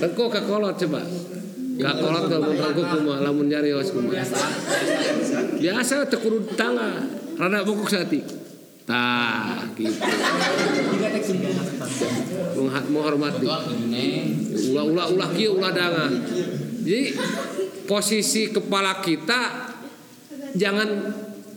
Rengkuh 0.00 0.28
kakolot 0.32 0.74
coba. 0.80 1.00
Kakolot 1.80 2.24
kalau 2.28 2.48
rengkuh 2.52 2.84
kumah 2.84 3.18
lamun 3.24 3.46
nyari 3.48 3.72
os 3.72 3.92
kumah 3.92 4.20
biasa 5.60 6.08
tekuru 6.08 6.44
tangga 6.56 7.04
rada 7.36 7.64
bongkok 7.64 7.88
sati 7.88 8.20
tah 8.88 9.64
gitu. 9.76 9.96
Menghormati. 12.90 13.46
Ulah 14.72 14.84
ulah 14.84 15.06
ulah 15.08 15.28
kieu 15.32 15.56
ulah 15.56 15.70
danga. 15.70 16.10
Jadi 16.80 17.14
posisi 17.86 18.50
kepala 18.50 18.98
kita 19.04 19.70
jangan 20.56 20.88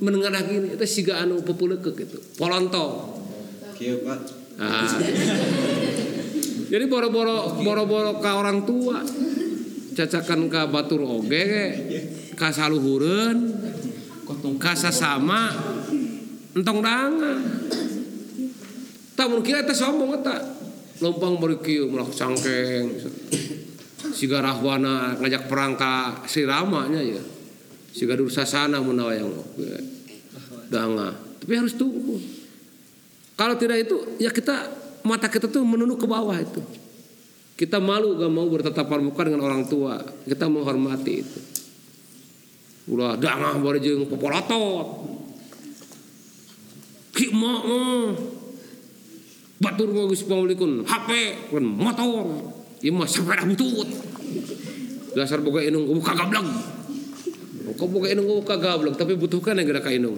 menengadah 0.04 0.42
gini 0.46 0.68
itu 0.76 0.86
siga 0.86 1.24
anu 1.24 1.42
pepuleukeuk 1.42 1.96
gitu. 1.96 2.20
Polontong 2.36 3.24
Kieu 3.80 4.04
Pak. 4.06 4.20
Nah. 4.60 4.86
Jadi 6.74 6.90
boro-boro 6.90 7.62
boro-boro 7.62 8.18
ka 8.18 8.42
orang 8.42 8.66
tua 8.66 8.98
cacakan 9.94 10.50
ka 10.50 10.66
batur 10.66 11.06
oge 11.06 11.46
ka 12.34 12.50
saluhureun 12.50 13.38
ka 14.58 14.74
sasama 14.74 15.54
entong 16.58 16.82
danga. 16.82 17.34
Tak 19.14 19.30
mungkin 19.30 19.62
eta 19.62 19.70
sombong 19.70 20.18
eta. 20.18 20.34
Lompang 20.98 21.38
bari 21.38 21.62
kieu 21.62 21.86
melak 21.94 22.10
cangkeng. 22.10 22.90
Siga 24.10 24.42
rahwana 24.42 25.14
ngajak 25.22 25.46
perang 25.46 25.78
ka 25.78 26.26
Sri 26.26 26.50
Rama 26.50 26.90
nya 26.90 27.06
ya. 27.06 27.22
Siga 27.94 28.18
dursasana 28.18 28.82
wayang 28.82 29.30
oge. 29.30 29.78
Danga. 30.74 31.14
Tapi 31.38 31.54
harus 31.54 31.78
tunggu. 31.78 32.18
Kalau 33.38 33.62
tidak 33.62 33.86
itu 33.86 34.18
ya 34.18 34.34
kita 34.34 34.83
mata 35.04 35.28
kita 35.28 35.48
tuh 35.52 35.64
menunduk 35.64 36.04
ke 36.04 36.08
bawah 36.08 36.36
itu. 36.40 36.60
Kita 37.54 37.78
malu 37.78 38.18
gak 38.18 38.32
mau 38.34 38.50
bertatapan 38.50 39.00
muka 39.06 39.22
dengan 39.30 39.46
orang 39.46 39.70
tua. 39.70 40.02
Kita 40.26 40.50
menghormati 40.50 41.14
itu. 41.14 41.40
Ulah 42.92 43.16
dangah 43.16 43.56
bari 43.62 43.80
jeung 43.80 44.10
popolotot. 44.10 44.88
Ki 47.14 47.30
mau 47.30 48.12
batur 49.62 49.88
mah 49.96 50.04
geus 50.12 50.26
paulikeun 50.28 50.84
HP 50.84 51.10
kan 51.54 51.64
motor. 51.64 52.26
Ieu 52.84 52.92
mah 52.92 53.08
sepeda 53.08 53.48
butut. 53.48 53.88
dasar 55.14 55.40
boga 55.40 55.62
inung 55.62 55.86
uh 55.86 56.02
kagablang 56.02 56.48
kok 57.78 57.90
boga 57.90 58.10
inung 58.10 58.28
uh 58.28 58.42
kagablang 58.42 58.98
tapi 58.98 59.14
butuhkan 59.14 59.62
yang 59.62 59.70
gerak 59.70 59.88
inung 59.94 60.18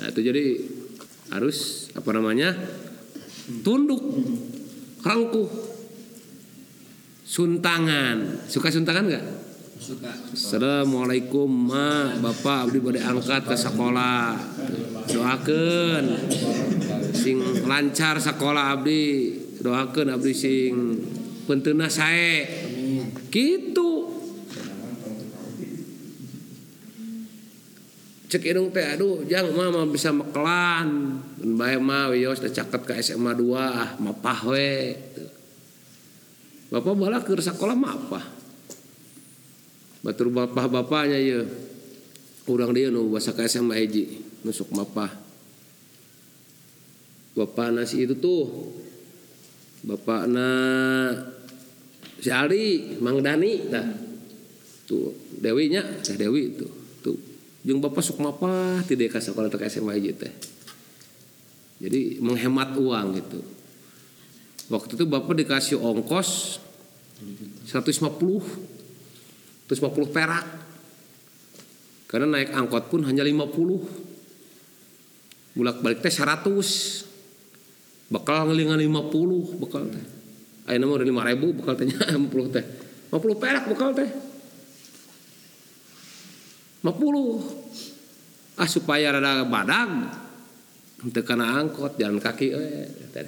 nah 0.00 0.08
itu 0.08 0.20
jadi 0.24 0.44
harus 1.32 1.88
apa 1.92 2.10
namanya 2.16 2.56
tunduk. 3.62 4.02
Rangkuh. 5.02 5.48
Suntangan. 7.26 8.46
Suka 8.46 8.70
suntangan 8.70 9.04
nggak? 9.06 9.24
Suka. 9.76 10.10
Assalamualaikum 10.32 11.46
ma. 11.46 12.14
Bapak 12.16 12.70
abdi 12.70 12.78
bade 12.80 13.02
angkat 13.02 13.44
ke 13.44 13.56
sekolah. 13.58 14.34
Doakan 15.10 16.04
sing 17.12 17.42
lancar 17.66 18.18
sekolah 18.18 18.78
abdi. 18.78 19.36
Doakan 19.62 20.16
abdi 20.16 20.32
sing 20.34 20.72
pentena 21.44 21.90
sae. 21.90 22.46
Gitu 23.30 24.15
cek 28.26 28.42
indung 28.42 28.74
teh 28.74 28.82
aduh 28.82 29.22
jang 29.30 29.54
mama 29.54 29.86
bisa 29.86 30.10
mekelan. 30.10 31.18
Bae 31.56 31.78
mah 31.78 32.10
wios 32.10 32.42
teh 32.42 32.50
caket 32.50 32.82
ke 32.82 32.92
SMA 33.02 33.32
2 33.38 33.54
ah 33.54 33.94
mapah 34.02 34.40
we 34.50 34.94
Bapak 36.66 36.98
bala 36.98 37.22
ke 37.22 37.38
sekolah 37.38 37.78
mah 37.78 37.94
apa? 37.94 38.20
Batur 40.02 40.34
bapak-bapaknya 40.34 41.18
ya 41.18 41.40
urang 42.50 42.74
dia 42.74 42.90
nu 42.90 43.06
bahasa 43.06 43.30
ke 43.30 43.46
SMA 43.46 43.78
hiji 43.86 44.18
nusuk 44.42 44.74
mapah. 44.74 45.10
Bapak 47.38 47.70
nasi 47.70 48.02
itu 48.02 48.18
tuh. 48.18 48.74
Bapak 49.86 50.26
na 50.26 50.48
si 52.18 52.34
Ali 52.34 52.98
Mang 52.98 53.22
Dani 53.22 53.70
nah. 53.70 53.86
Tuh 54.86 55.14
Dewinya 55.38 55.82
teh 56.02 56.18
Dewi 56.18 56.54
tuh 56.54 56.85
tuh 57.66 57.74
jeung 57.74 57.82
bapak 57.82 57.98
sok 57.98 58.22
mapah 58.22 58.78
tidak 58.86 59.10
ke 59.10 59.18
sekolah 59.18 59.50
ke 59.50 59.66
SMA 59.66 59.98
hiji 59.98 60.14
teh. 60.14 60.30
Jadi 61.82 62.22
menghemat 62.22 62.78
uang 62.78 63.18
gitu. 63.18 63.42
Waktu 64.70 64.94
itu 64.94 65.02
bapak 65.10 65.34
dikasih 65.34 65.82
ongkos 65.82 66.62
150 67.66 69.66
terus 69.66 69.82
50 69.82 70.14
perak. 70.14 70.46
Karena 72.06 72.38
naik 72.38 72.54
angkot 72.54 72.86
pun 72.86 73.02
hanya 73.02 73.26
50 73.26 75.58
bulak 75.58 75.82
balik 75.82 76.06
teh 76.06 76.14
100 76.14 76.46
bakal 78.14 78.46
ngelingan 78.46 78.78
50 78.78 79.58
bakal 79.58 79.90
teh. 79.90 80.06
Ayo 80.70 80.86
udah 80.86 81.02
5 81.02 81.30
ribu 81.34 81.50
bakal 81.58 81.74
tehnya 81.74 82.14
50 82.14 82.30
teh. 82.54 82.62
50 83.10 83.42
perak 83.42 83.66
bakal 83.74 83.90
teh 83.90 84.25
50 86.86 88.62
ah 88.62 88.68
supaya 88.70 89.10
rada 89.10 89.42
badag 89.42 89.90
tekan 91.10 91.42
angkot 91.42 91.98
jalan 91.98 92.22
kaki 92.22 92.46
eh 92.54 92.86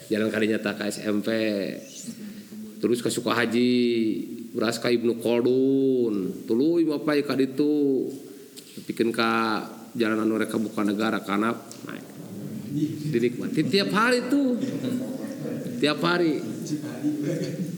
jalan 0.09 0.31
kadinya 0.31 0.63
tak 0.63 0.79
ke 0.79 0.89
SMP 0.95 1.29
terus 2.79 3.03
ke 3.03 3.11
Sukahaji 3.11 3.75
beras 4.55 4.83
ka 4.83 4.89
Ibnu 4.91 5.21
Khaldun. 5.21 6.47
Tuluy 6.49 6.83
bapak 6.89 7.27
ka 7.27 7.35
ditu. 7.39 8.09
Bikin 8.87 9.11
ka 9.11 9.63
jalan 9.95 10.23
anu 10.23 10.39
reka 10.39 10.57
buka 10.57 10.87
negara 10.87 11.21
karena 11.23 11.53
naik. 11.87 12.07
Dinikmati 13.15 13.61
tiap 13.67 13.91
hari 13.95 14.27
tuh 14.31 14.59
tiap 15.83 15.99
hari. 16.03 16.39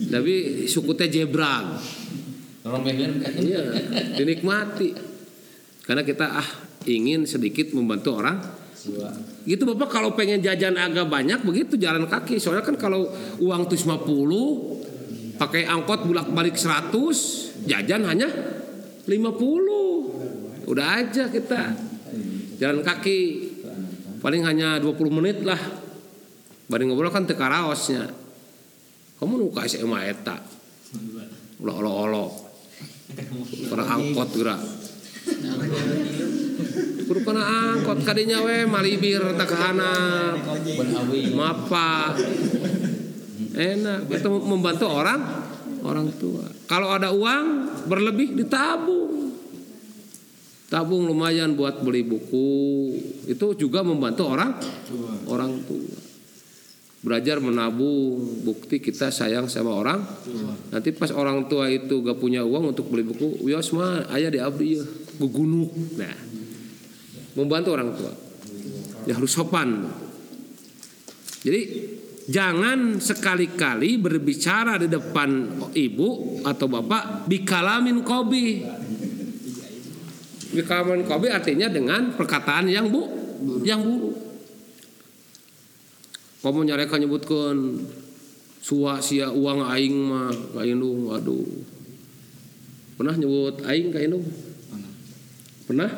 Tapi 0.08 0.34
suku 0.68 0.92
teh 0.96 1.08
jebrang. 1.08 1.76
Iya 3.40 3.62
dinikmati 4.20 5.09
karena 5.90 6.06
kita 6.06 6.22
ah 6.22 6.46
ingin 6.86 7.26
sedikit 7.26 7.74
membantu 7.74 8.22
orang 8.22 8.38
gitu 9.42 9.66
bapak 9.74 9.90
kalau 9.90 10.14
pengen 10.14 10.38
jajan 10.38 10.78
agak 10.78 11.10
banyak 11.10 11.42
begitu 11.42 11.74
jalan 11.74 12.06
kaki. 12.06 12.38
Soalnya 12.38 12.62
kan 12.62 12.78
kalau 12.78 13.10
uang 13.42 13.66
tuh 13.66 13.74
50 13.74 15.34
pakai 15.34 15.66
angkot 15.66 16.06
bulak 16.06 16.30
balik 16.30 16.54
100 16.54 16.94
jajan 17.66 18.06
hanya 18.06 18.30
50 19.02 20.70
udah 20.70 20.86
aja 21.02 21.26
kita 21.26 21.74
jalan 22.62 22.86
kaki. 22.86 23.50
Paling 24.22 24.46
hanya 24.46 24.78
20 24.78 24.94
menit 25.10 25.42
lah. 25.42 25.58
Baring 26.70 26.94
ngobrol 26.94 27.10
kan 27.10 27.26
teka 27.26 27.50
raosnya. 27.50 28.06
Kamu 29.18 29.42
nuka 29.42 29.66
SMA 29.66 30.06
eta? 30.06 30.38
Ulah 31.58 31.74
olo 31.82 31.90
olo 31.90 32.26
karena 33.70 33.84
angkot 33.98 34.28
gerak 34.38 34.60
Kudu 37.10 37.26
kana 37.26 37.42
angkot 37.42 38.06
kadinya 38.06 38.38
we 38.46 38.62
malibir 38.70 39.18
tak 39.34 39.50
kahana 39.50 39.90
Benawi. 40.54 41.34
mapa 41.34 42.14
enak 43.50 44.06
itu 44.06 44.30
membantu 44.30 44.86
orang 44.86 45.20
orang 45.82 46.06
tua. 46.14 46.46
Kalau 46.70 46.94
ada 46.94 47.10
uang 47.10 47.46
berlebih 47.90 48.38
ditabung. 48.38 49.34
Tabung 50.70 51.10
lumayan 51.10 51.58
buat 51.58 51.82
beli 51.82 52.06
buku. 52.06 52.94
Itu 53.26 53.58
juga 53.58 53.82
membantu 53.82 54.30
orang 54.30 54.54
orang 55.26 55.66
tua. 55.66 55.98
Belajar 57.02 57.42
menabung 57.42 58.44
bukti 58.46 58.78
kita 58.78 59.10
sayang 59.10 59.50
sama 59.50 59.74
orang. 59.74 59.98
Nanti 60.70 60.94
pas 60.94 61.10
orang 61.10 61.50
tua 61.50 61.66
itu 61.66 62.06
gak 62.06 62.22
punya 62.22 62.46
uang 62.46 62.70
untuk 62.70 62.86
beli 62.86 63.02
buku 63.02 63.42
wios 63.42 63.74
ayah 64.14 64.30
di 64.30 64.38
abdi 64.38 64.78
ya 64.78 64.84
gugunuk 65.20 66.00
nah 66.00 66.16
membantu 67.36 67.68
orang 67.76 67.90
tua. 67.94 68.12
Ya 69.04 69.16
harus 69.16 69.32
sopan. 69.32 69.86
Jadi 71.40 71.60
jangan 72.28 73.00
sekali-kali 73.00 73.96
berbicara 73.96 74.76
di 74.76 74.88
depan 74.90 75.60
ibu 75.72 76.40
atau 76.44 76.66
bapak 76.68 77.28
bikalamin 77.30 78.04
kobi. 78.04 78.60
Bikalamin 80.50 81.06
kobi 81.06 81.26
artinya 81.32 81.70
dengan 81.70 82.12
perkataan 82.12 82.68
yang 82.68 82.92
bu 82.92 83.02
yang 83.64 83.80
buruk. 83.80 84.16
Kamu 86.40 86.64
nyareka 86.64 86.96
nyebutkan 86.96 87.84
suwa 88.60 89.00
sia 89.00 89.28
uang 89.32 89.60
aing 89.64 89.96
mah 89.96 90.32
ka 90.56 90.64
indung 90.64 91.08
waduh. 91.08 91.48
Pernah 93.00 93.16
nyebut 93.16 93.64
aing 93.64 93.88
ka 93.92 94.00
indung 94.00 94.24
pernah 95.70 95.90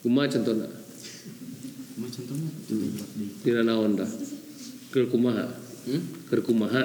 kumaha 0.00 0.30
contohna 0.30 0.66
Cuma 1.96 2.06
contohnya. 2.06 2.50
dina 3.42 3.62
naon 3.62 3.92
dah 3.94 4.06
keur 4.88 5.08
kumaha 5.08 5.66
Hmm? 5.86 6.02
keur 6.26 6.42
kumaha 6.42 6.82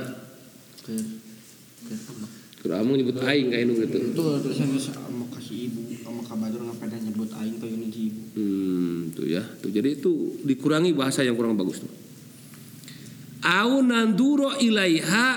keur 2.62 2.72
amung 2.74 2.94
nyebut 2.94 3.18
aing 3.18 3.50
ka 3.50 3.58
indung 3.58 3.82
gitu 3.82 3.98
itu 3.98 4.14
tulisannya 4.14 4.78
sama 4.78 5.26
kasih 5.34 5.70
ibu 5.70 5.82
sama 5.98 6.22
kabadur 6.22 6.62
nggak 6.62 6.78
pada 6.78 6.98
nyebut 6.98 7.30
aing 7.34 7.58
tuh 7.58 7.66
ini 7.66 7.90
ibu 7.90 8.22
Hmm, 8.32 8.98
tuh 9.12 9.26
ya. 9.26 9.42
Tuh 9.58 9.68
jadi 9.68 9.98
itu 9.98 10.38
dikurangi 10.42 10.94
bahasa 10.94 11.20
yang 11.20 11.34
kurang 11.34 11.58
bagus 11.58 11.82
tuh. 11.82 11.90
Au 13.42 13.82
nanduro 13.82 14.54
ilaiha 14.56 15.28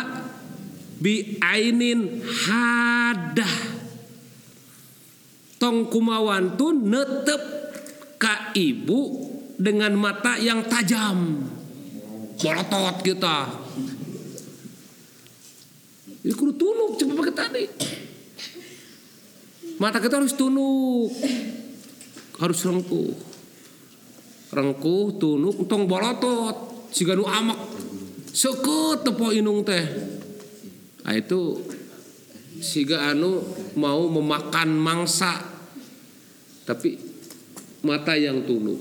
bi 1.00 1.40
ainin 1.40 2.20
hadah. 2.22 3.73
Tong 5.64 5.88
kumawan 5.88 6.60
tuh 6.60 6.76
netep 6.76 7.40
ka 8.20 8.52
ibu 8.52 9.32
dengan 9.56 9.96
mata 9.96 10.36
yang 10.36 10.60
tajam. 10.68 11.40
Bolotot 12.36 13.00
kita. 13.00 13.48
Ini 16.20 16.32
kudu 16.36 16.52
tunuk 16.60 17.00
coba 17.00 17.12
pakai 17.24 17.32
tadi. 17.32 17.64
Mata 19.80 20.04
kita 20.04 20.20
harus 20.20 20.36
tunuk 20.36 21.08
harus 22.44 22.60
rengkuh 22.60 23.14
rengkuh 24.52 25.16
tunuk 25.22 25.64
tong 25.70 25.86
bolotot 25.86 26.90
siga 26.90 27.14
nu 27.14 27.24
amak 27.24 27.58
sekut 28.34 29.06
tepo 29.06 29.30
inung 29.30 29.62
teh 29.62 29.86
nah 31.06 31.14
itu 31.14 31.62
siga 32.58 33.14
anu 33.14 33.38
mau 33.78 34.10
memakan 34.10 34.74
mangsa 34.74 35.53
tapi 36.64 36.96
mata 37.84 38.16
yang 38.16 38.42
tunuk 38.48 38.80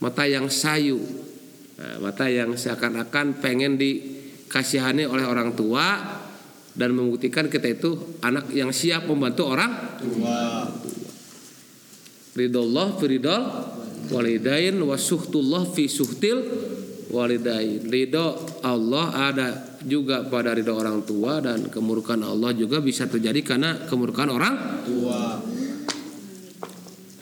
mata 0.00 0.24
yang 0.28 0.48
sayu 0.48 1.00
nah, 1.76 1.96
mata 2.00 2.28
yang 2.28 2.56
seakan-akan 2.56 3.40
pengen 3.40 3.76
dikasihani 3.76 5.08
oleh 5.08 5.24
orang 5.24 5.52
tua 5.52 6.16
dan 6.76 6.92
membuktikan 6.92 7.48
kita 7.48 7.72
itu 7.72 8.20
anak 8.20 8.52
yang 8.52 8.68
siap 8.72 9.08
membantu 9.08 9.48
orang 9.48 9.72
ridallah 12.36 12.88
fi 13.00 13.04
ridal 13.08 13.42
walidain 14.12 14.76
wa 14.84 14.96
suhtullah 15.00 15.64
fi 15.72 15.88
suhtil 15.88 16.38
walidain 17.08 17.80
ridho 17.88 18.60
Allah 18.60 19.32
ada 19.32 19.48
juga 19.86 20.26
pada 20.28 20.52
ridho 20.52 20.76
orang 20.76 21.06
tua 21.06 21.40
dan 21.40 21.72
kemurkaan 21.72 22.20
Allah 22.26 22.52
juga 22.52 22.82
bisa 22.84 23.08
terjadi 23.08 23.40
karena 23.40 23.86
kemurkaan 23.88 24.30
orang 24.34 24.54
Tua. 24.84 25.55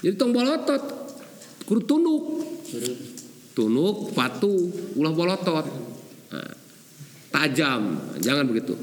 Jadi 0.05 0.21
tong 0.21 0.37
bolotot 0.37 0.85
kudu 1.65 1.81
tunduk. 1.89 2.25
Tunduk 3.57 4.13
patuh 4.13 4.69
ulah 5.01 5.15
bolotot 5.17 5.65
Nah, 6.35 6.51
tajam. 7.31 7.95
Jangan 8.19 8.51
begitu. 8.51 8.75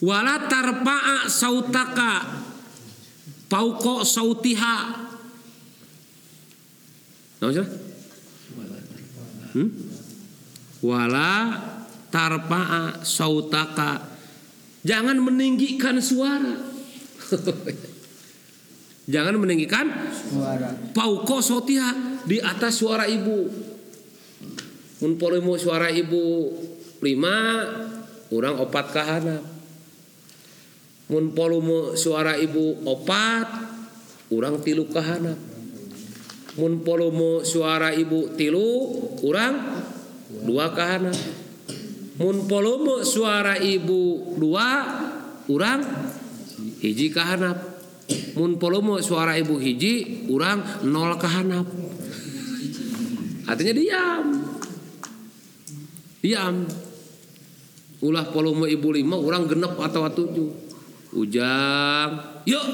Wala 0.00 0.46
tarpa'a 0.46 1.26
sautaka. 1.26 2.14
Pauko 3.50 4.06
sautiha. 4.06 4.76
Sih? 7.42 7.68
Hmm? 9.58 9.68
Wala 10.86 11.58
tarpa'a 12.14 13.02
sautaka. 13.02 14.14
Jangan 14.86 15.18
meninggikan 15.18 15.98
suara 15.98 16.54
Jangan 19.10 19.34
meninggikan 19.42 19.90
Suara. 20.30 20.70
pauko 20.94 21.42
sautiha 21.42 22.22
di 22.22 22.38
atas 22.38 22.78
suara 22.78 23.10
ibu. 23.10 23.50
Mun 25.02 25.12
porimu 25.18 25.58
suara 25.58 25.90
ibu 25.90 26.52
lima, 27.02 27.66
orang 28.30 28.56
opat 28.62 28.86
kahana. 28.94 29.36
Mun 31.10 31.34
polumu 31.34 31.98
suara 31.98 32.38
ibu 32.38 32.86
opat, 32.86 33.48
orang 34.30 34.62
tilu 34.62 34.86
kahana. 34.86 35.34
Mun 36.54 36.86
polumu 36.86 37.42
suara 37.42 37.90
ibu 37.90 38.30
tilu, 38.38 38.68
orang 39.26 39.54
dua 40.46 40.70
kahana. 40.70 41.10
Mun 42.20 42.46
polumu 42.46 43.02
suara 43.02 43.58
ibu 43.58 44.36
dua, 44.38 44.68
orang 45.50 45.80
hiji 46.84 47.10
kahanap. 47.10 47.69
Mun 48.36 48.60
polumu 48.60 49.02
suara 49.02 49.34
ibu 49.34 49.58
hiji, 49.58 50.26
orang 50.30 50.86
nol 50.86 51.14
kahanap. 51.18 51.66
Artinya 53.50 53.74
diam. 53.74 54.26
Diam. 56.22 56.56
Ulah 58.00 58.24
polumu 58.32 58.64
ibu 58.64 58.94
lima, 58.94 59.18
orang 59.18 59.44
genep 59.50 59.76
atau 59.76 60.08
tujuh. 60.08 60.50
Ujang, 61.10 62.10
yuk. 62.46 62.66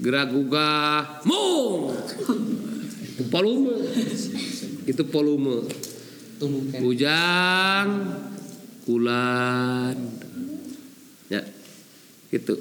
Gugah, 0.00 1.22
mung. 1.28 1.92
Itu 3.14 3.22
volume. 3.30 3.72
Itu 4.88 5.02
volume. 5.06 5.56
Ujang, 6.80 7.88
kulan. 8.88 9.96
Gitu. 12.30 12.54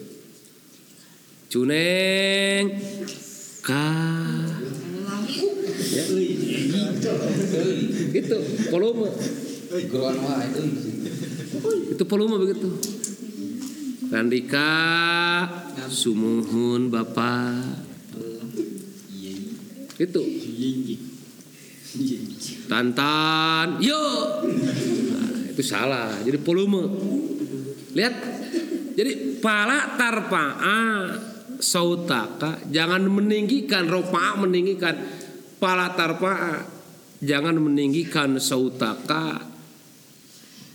Cuneng 1.49 2.73
ka. 3.61 3.89
Ya. 5.89 6.03
Gitu, 8.09 8.37
volume. 8.73 9.09
Itu. 11.93 12.03
Volume 12.09 12.35
begitu. 12.41 12.69
Randika 14.09 14.69
sumuhun 15.85 16.89
Bapak. 16.89 17.85
Itu. 20.01 20.21
Tantan, 22.65 23.81
yuk. 23.81 24.45
Nah, 24.45 25.29
itu 25.49 25.61
salah. 25.61 26.13
Jadi 26.25 26.37
volume. 26.41 26.89
Lihat. 27.93 28.15
Jadi 28.99 29.39
pala 29.39 29.95
tarpa'a 29.95 30.83
sautaka 31.55 32.67
jangan 32.67 33.07
meninggikan 33.07 33.87
ropa 33.87 34.35
meninggikan. 34.35 34.91
Pala 35.55 35.95
tarpa'a 35.95 36.67
jangan 37.23 37.55
meninggikan 37.63 38.35
sautaka 38.43 39.39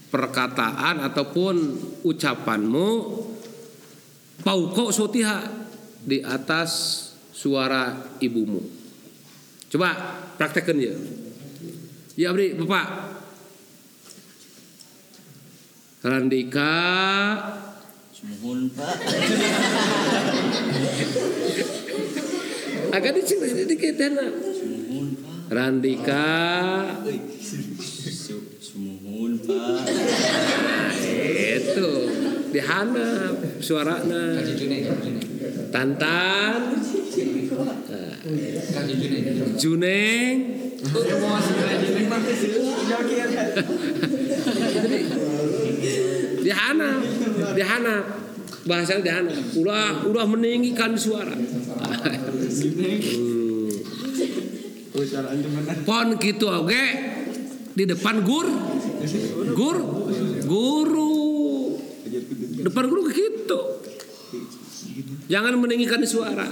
perkataan 0.08 1.04
ataupun 1.04 1.54
ucapanmu. 2.00 2.88
Pauko 4.40 4.88
sotiha 4.88 5.44
di 6.00 6.24
atas 6.24 6.72
suara 7.28 8.16
ibumu. 8.24 8.64
Coba 9.68 9.92
praktekkan 10.40 10.80
ya 10.80 10.96
ya 12.16 12.32
abdi 12.32 12.56
bapak. 12.56 12.88
Randika 16.04 16.72
Sumuhun 18.24 18.72
Pak. 18.72 18.96
agak 22.88 23.12
dicik 23.20 23.36
sedikit 23.44 24.00
enak 24.00 24.32
Sumuhun 24.40 25.06
Pak. 25.20 25.52
Randika 25.52 26.32
Su- 27.36 28.48
Sumuhun 28.56 29.44
Pak. 29.44 29.84
itu 31.36 31.88
dihanap 32.48 33.36
Kaji 34.40 34.52
Junai. 34.56 34.80
Tantan. 35.72 36.60
Juneng. 39.60 40.36
Dihanap 46.44 47.00
dihanap 47.56 48.04
bahasanya 48.68 49.02
dihanap 49.04 49.36
udah 49.56 50.04
udah 50.08 50.24
meninggikan 50.28 50.92
suara. 50.96 51.36
Pon 55.84 56.08
gitu 56.20 56.46
oke? 56.48 56.84
Di 57.74 57.84
depan 57.88 58.22
gur? 58.22 58.46
Gur? 59.56 59.76
Guru. 60.44 61.12
Depan 62.64 62.84
guru 62.88 63.02
gitu 63.12 63.63
jangan 65.30 65.54
meninggikan 65.56 66.02
suara. 66.04 66.48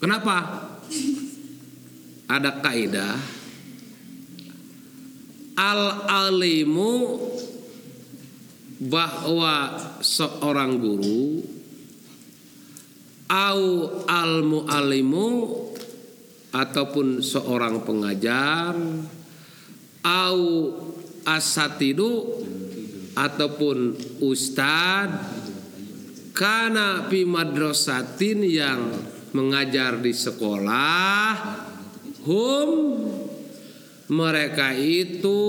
Kenapa? 0.00 0.68
Ada 2.28 2.60
kaidah. 2.60 3.16
Al 5.54 5.82
alimu 6.10 7.20
bahwa 8.84 9.78
seorang 10.02 10.82
guru 10.82 11.40
au 13.30 13.62
al 14.04 14.42
muallimu 14.42 15.28
ataupun 16.54 17.22
seorang 17.22 17.82
pengajar 17.86 18.78
au 20.04 20.42
asatidu 21.24 22.44
ataupun 23.16 23.96
ustad 24.20 25.33
kana 26.34 27.06
fi 27.06 27.22
madrasatin 27.22 28.42
yang 28.42 28.90
mengajar 29.30 30.02
di 30.02 30.10
sekolah 30.10 31.30
hum 32.26 32.70
mereka 34.10 34.74
itu 34.74 35.40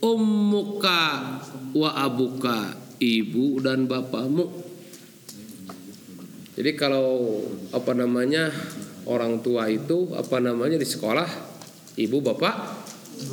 ummuka 0.00 1.04
wa 1.76 1.90
abuka 2.00 2.72
ibu 2.96 3.60
dan 3.60 3.84
bapakmu 3.84 4.48
jadi 6.56 6.72
kalau 6.72 7.44
apa 7.76 7.92
namanya 7.92 8.48
orang 9.04 9.44
tua 9.44 9.68
itu 9.68 10.16
apa 10.16 10.40
namanya 10.40 10.80
di 10.80 10.88
sekolah 10.88 11.28
ibu 12.00 12.24
bapak 12.24 12.56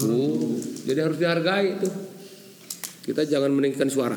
guru 0.04 0.60
jadi 0.84 1.00
harus 1.08 1.18
dihargai 1.20 1.68
itu. 1.80 1.89
Kita 3.04 3.28
jangan 3.28 3.52
meninggikan 3.52 3.92
suara 3.92 4.16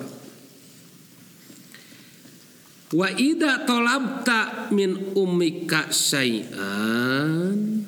wa 2.95 3.09
ida 3.19 3.67
tolabta 3.67 4.71
min 4.71 5.17
ummika 5.19 5.91
syai'an. 5.91 7.83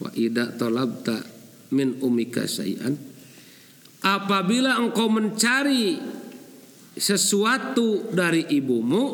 Wa 0.00 0.10
ida 0.16 0.56
tolabta 0.56 1.20
min 1.76 2.00
ummika 2.00 2.48
syai'an. 2.48 2.96
Apabila 4.06 4.78
engkau 4.80 5.10
mencari 5.10 5.98
sesuatu 6.96 8.08
dari 8.14 8.48
ibumu 8.56 9.04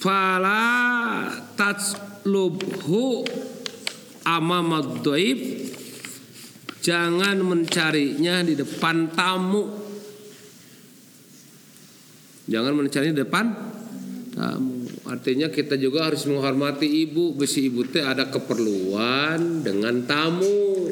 fala 0.00 1.28
tatslubhu 1.58 3.26
amamad 4.24 5.04
dhaif 5.04 5.40
jangan 6.86 7.42
mencarinya 7.42 8.46
di 8.46 8.54
depan 8.54 9.10
tamu 9.10 9.66
jangan 12.46 12.72
mencarinya 12.78 13.14
di 13.18 13.22
depan 13.26 13.46
tamu 14.30 14.76
Artinya 15.06 15.46
kita 15.46 15.78
juga 15.78 16.10
harus 16.10 16.26
menghormati 16.26 17.06
ibu. 17.06 17.30
Besi 17.38 17.70
ibu 17.70 17.86
teh 17.86 18.02
ada 18.02 18.26
keperluan 18.26 19.62
dengan 19.62 20.02
tamu. 20.02 20.90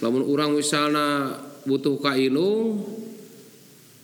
Lamun 0.00 0.24
orang 0.24 0.56
misalnya 0.56 1.36
butuh 1.68 2.00
ka 2.00 2.16
inung, 2.16 2.88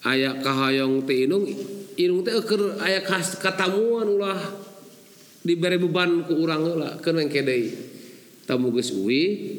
aya 0.04 0.44
kahayong 0.44 1.08
teh 1.08 1.24
inung, 1.24 1.48
inung 1.96 2.20
teh 2.20 2.36
keur 2.44 2.76
aya 2.84 3.00
katamuan 3.40 4.08
ulah 4.08 4.40
diberi 5.40 5.80
beban 5.80 6.28
ku 6.28 6.36
urang 6.36 6.68
heula 6.68 7.00
keur 7.00 7.16
deui. 7.16 7.72
Tamu 8.44 8.76
geus 8.76 8.92
uwi, 8.92 9.56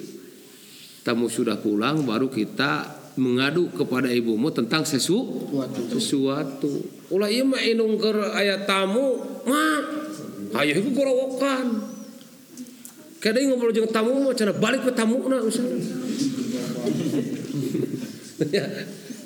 tamu 1.04 1.28
sudah 1.28 1.60
pulang 1.60 2.08
baru 2.08 2.32
kita 2.32 3.04
mengadu 3.20 3.70
kepada 3.70 4.10
ibumu 4.10 4.50
tentang 4.50 4.88
sesu 4.88 5.46
Suatu. 5.52 5.82
sesuatu. 5.94 6.72
Ulah 7.13 7.30
ieu 7.30 7.46
mah 7.46 7.62
inung 7.62 8.00
keur 8.02 8.34
aya 8.34 8.66
tamu, 8.66 9.22
mah 9.46 9.78
ayo 10.63 10.72
iku 10.82 10.89
gorowokan. 10.98 11.94
Kadang 13.22 13.54
ngobrol 13.54 13.76
jeung 13.76 13.92
tamu 13.94 14.18
mah 14.18 14.34
cenah 14.34 14.58
balik 14.58 14.82
ke 14.82 14.92
tamuna 14.98 15.46
misalnya. 15.46 15.78
ya, 18.56 18.66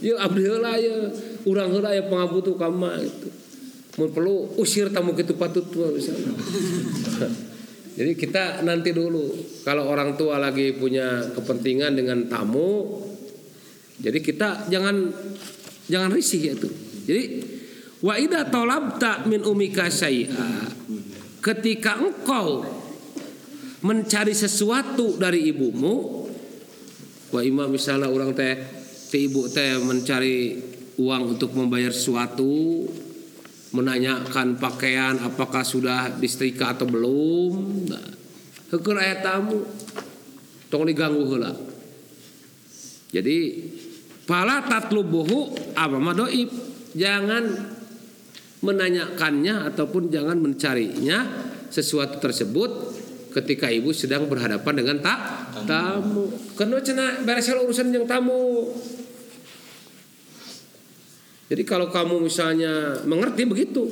yuk 0.04 0.18
abdi 0.20 0.42
heula 0.44 0.76
ya, 0.76 1.08
urang 1.48 1.72
heula 1.72 1.96
aya 1.96 2.04
pangabutuh 2.12 2.60
ka 2.60 2.68
mah 2.68 3.00
gitu. 3.00 3.32
Mun 3.98 4.12
perlu 4.12 4.52
usir 4.60 4.92
tamu 4.92 5.16
kitu 5.16 5.32
patut 5.40 5.64
misalnya. 5.72 6.36
Jadi 7.98 8.14
kita 8.14 8.62
nanti 8.62 8.94
dulu 8.94 9.34
kalau 9.66 9.90
orang 9.90 10.14
tua 10.14 10.38
lagi 10.38 10.70
punya 10.78 11.34
kepentingan 11.34 11.98
dengan 11.98 12.30
tamu, 12.30 13.02
jadi 13.98 14.22
kita 14.22 14.70
jangan 14.70 15.10
jangan 15.90 16.14
risih 16.14 16.54
itu. 16.54 16.70
Jadi 17.10 17.24
wa 18.06 18.14
idza 18.22 18.46
talabta 18.54 19.26
min 19.26 19.42
umika 19.42 19.90
syai'a 19.90 20.70
ketika 21.42 21.98
engkau 21.98 22.62
mencari 23.82 24.38
sesuatu 24.38 25.18
dari 25.18 25.50
ibumu 25.50 26.30
wa 27.34 27.42
ima 27.42 27.66
misalnya 27.66 28.14
orang 28.14 28.38
teh 28.38 28.62
si 28.86 29.26
ibu 29.26 29.50
teh 29.50 29.82
mencari 29.82 30.58
uang 31.02 31.38
untuk 31.38 31.54
membayar 31.58 31.90
sesuatu 31.90 32.86
menanyakan 33.76 34.56
pakaian 34.56 35.20
apakah 35.20 35.64
sudah 35.64 36.16
disetrika 36.16 36.76
atau 36.76 36.88
belum 36.88 37.54
nah, 37.92 38.08
heukeul 38.72 39.00
aya 39.00 39.20
tamu 39.20 39.64
tong 40.72 40.88
diganggu 40.88 41.24
heula 41.28 41.52
jadi 43.12 43.38
pala 44.28 44.64
tatlubuhu 44.64 45.56
apa 45.76 45.98
madoib 46.00 46.52
jangan 46.96 47.76
menanyakannya 48.64 49.70
ataupun 49.74 50.10
jangan 50.10 50.38
mencarinya 50.42 51.24
sesuatu 51.70 52.18
tersebut 52.18 52.72
ketika 53.38 53.70
ibu 53.70 53.94
sedang 53.94 54.26
berhadapan 54.26 54.74
dengan 54.74 54.98
tak 55.04 55.20
tamu. 55.70 56.26
Karena 56.58 56.82
cina 56.82 57.22
beres 57.22 57.46
urusan 57.54 57.94
yang 57.94 58.10
tamu. 58.10 58.74
Jadi 61.48 61.64
kalau 61.64 61.88
kamu 61.88 62.28
misalnya 62.28 63.04
mengerti 63.08 63.48
begitu, 63.48 63.88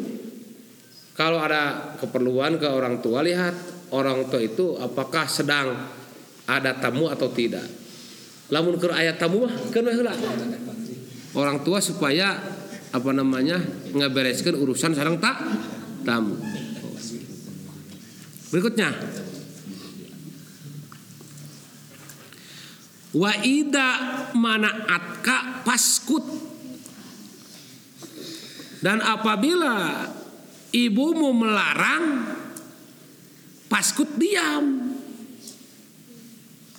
kalau 1.15 1.39
ada 1.39 1.95
keperluan 1.95 2.59
ke 2.59 2.67
orang 2.67 2.99
tua 2.99 3.23
lihat 3.23 3.55
orang 3.95 4.27
tua 4.27 4.43
itu 4.43 4.75
apakah 4.75 5.23
sedang 5.31 5.71
ada 6.43 6.75
tamu 6.75 7.07
atau 7.07 7.31
tidak. 7.31 7.63
Lamun 8.51 8.75
ke 8.75 8.91
ayat 8.91 9.15
tamu 9.15 9.47
mah. 9.47 9.55
Orang 11.35 11.63
tua 11.63 11.79
supaya 11.79 12.35
apa 12.91 13.11
namanya 13.15 13.59
ngebereskan 13.95 14.55
urusan 14.59 14.91
sarang 14.91 15.17
tak 15.23 15.39
tamu. 16.03 16.35
Berikutnya 18.51 18.91
Wa 23.15 23.31
ida 23.47 23.89
manaatka 24.35 25.63
paskut 25.63 26.54
Dan 28.85 29.01
apabila 29.01 30.05
ibumu 30.69 31.33
melarang 31.33 32.37
paskut 33.65 34.13
diam. 34.13 34.93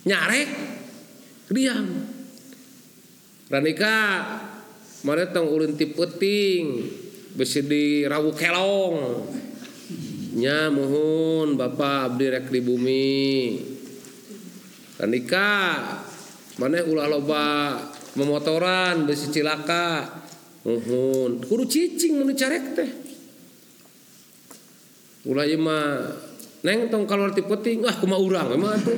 Nyarek 0.07 0.51
diam. 1.51 1.87
Ranika 3.51 3.99
mana 5.03 5.27
tong 5.35 5.51
ulun 5.51 5.75
ti 5.75 5.91
peuting 5.91 6.87
besi 7.35 7.67
di 7.67 8.07
rawu 8.07 8.31
kelong. 8.39 9.27
Nya 10.39 10.71
mohon 10.71 11.59
bapak 11.59 12.15
abdi 12.15 12.27
rek 12.31 12.55
di 12.55 12.63
bumi. 12.63 13.19
Ranika 14.95 15.51
mana 16.63 16.87
ulah 16.87 17.11
loba 17.11 17.47
memotoran 18.15 19.11
besi 19.11 19.27
cilaka 19.35 20.23
mohon 20.67 21.39
kudu 21.47 21.65
cicing 21.71 22.19
mun 22.19 22.35
carek 22.35 22.75
teh. 22.75 22.91
Ulah 25.31 25.47
mah 25.55 26.11
neng 26.67 26.91
tong 26.91 27.07
kalau 27.07 27.31
ti 27.31 27.47
peuting 27.47 27.87
ah 27.87 27.95
kumaha 27.95 28.19
urang 28.19 28.49
emang 28.59 28.75
atuh. 28.75 28.95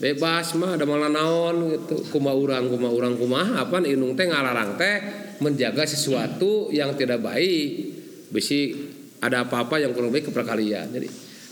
Bebas 0.00 0.56
mah 0.56 0.78
ada 0.78 0.86
malah 0.86 1.10
naon 1.10 1.74
gitu. 1.74 1.98
Kuma 2.14 2.30
urang 2.30 2.70
kuma 2.70 2.94
urang 2.94 3.18
kumaha 3.18 3.66
apa 3.66 3.82
inung 3.82 4.14
teh 4.14 4.30
ngalarang 4.30 4.78
teh 4.78 4.96
menjaga 5.42 5.82
sesuatu 5.82 6.70
yang 6.70 6.94
tidak 6.94 7.18
baik. 7.18 7.98
Bisi 8.30 8.70
ada 9.18 9.44
apa-apa 9.44 9.82
yang 9.82 9.92
kurang 9.92 10.14
baik 10.14 10.32
kepada 10.32 10.56
kalian 10.56 10.96
jadi 10.96 11.08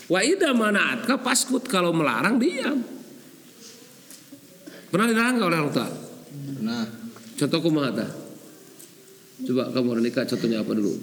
wa 0.08 0.24
ida 0.24 0.56
manaatka 0.56 1.20
paskut 1.20 1.68
kalau 1.68 1.92
melarang 1.92 2.40
diam. 2.40 2.80
Pernah 4.88 5.06
dilarang 5.12 5.34
nggak 5.36 5.48
oleh 5.52 5.58
orang 5.60 5.74
tua? 5.74 5.88
Nah, 6.64 6.84
contoh 7.38 7.58
kumaha 7.62 7.94
tah 7.94 8.10
coba 9.38 9.70
kamu 9.70 10.02
nikah 10.02 10.26
contohnya 10.26 10.66
apa 10.66 10.74
dulu? 10.74 10.98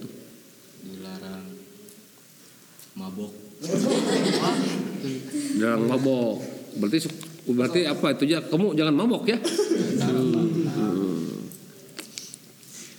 Dilarang 0.83 1.47
mabok. 2.99 3.31
dilarang 5.55 5.87
mabok. 5.87 6.43
Berarti 6.75 7.07
berarti 7.47 7.79
apa 7.87 8.11
itu 8.11 8.27
ya? 8.27 8.43
Kamu 8.43 8.75
jangan 8.75 8.91
mabok 8.91 9.23
ya? 9.31 9.39
Hmm. 9.39 10.43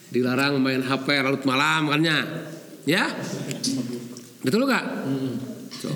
dilarang 0.07 0.57
main 0.57 0.81
HP 0.81 1.07
larut 1.21 1.45
malam 1.45 1.93
kannya 1.93 2.25
ya? 2.89 3.05
Betul 4.41 4.65
gak 4.65 5.05
so. 5.77 5.93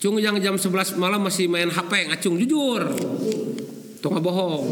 cung 0.00 0.22
yang 0.22 0.38
jam 0.40 0.56
11 0.56 0.96
malam 0.96 1.20
masih 1.20 1.50
main 1.50 1.68
HP 1.68 2.08
ngacung 2.08 2.40
jujur. 2.40 2.88
Tuh 4.00 4.22
bohong 4.22 4.64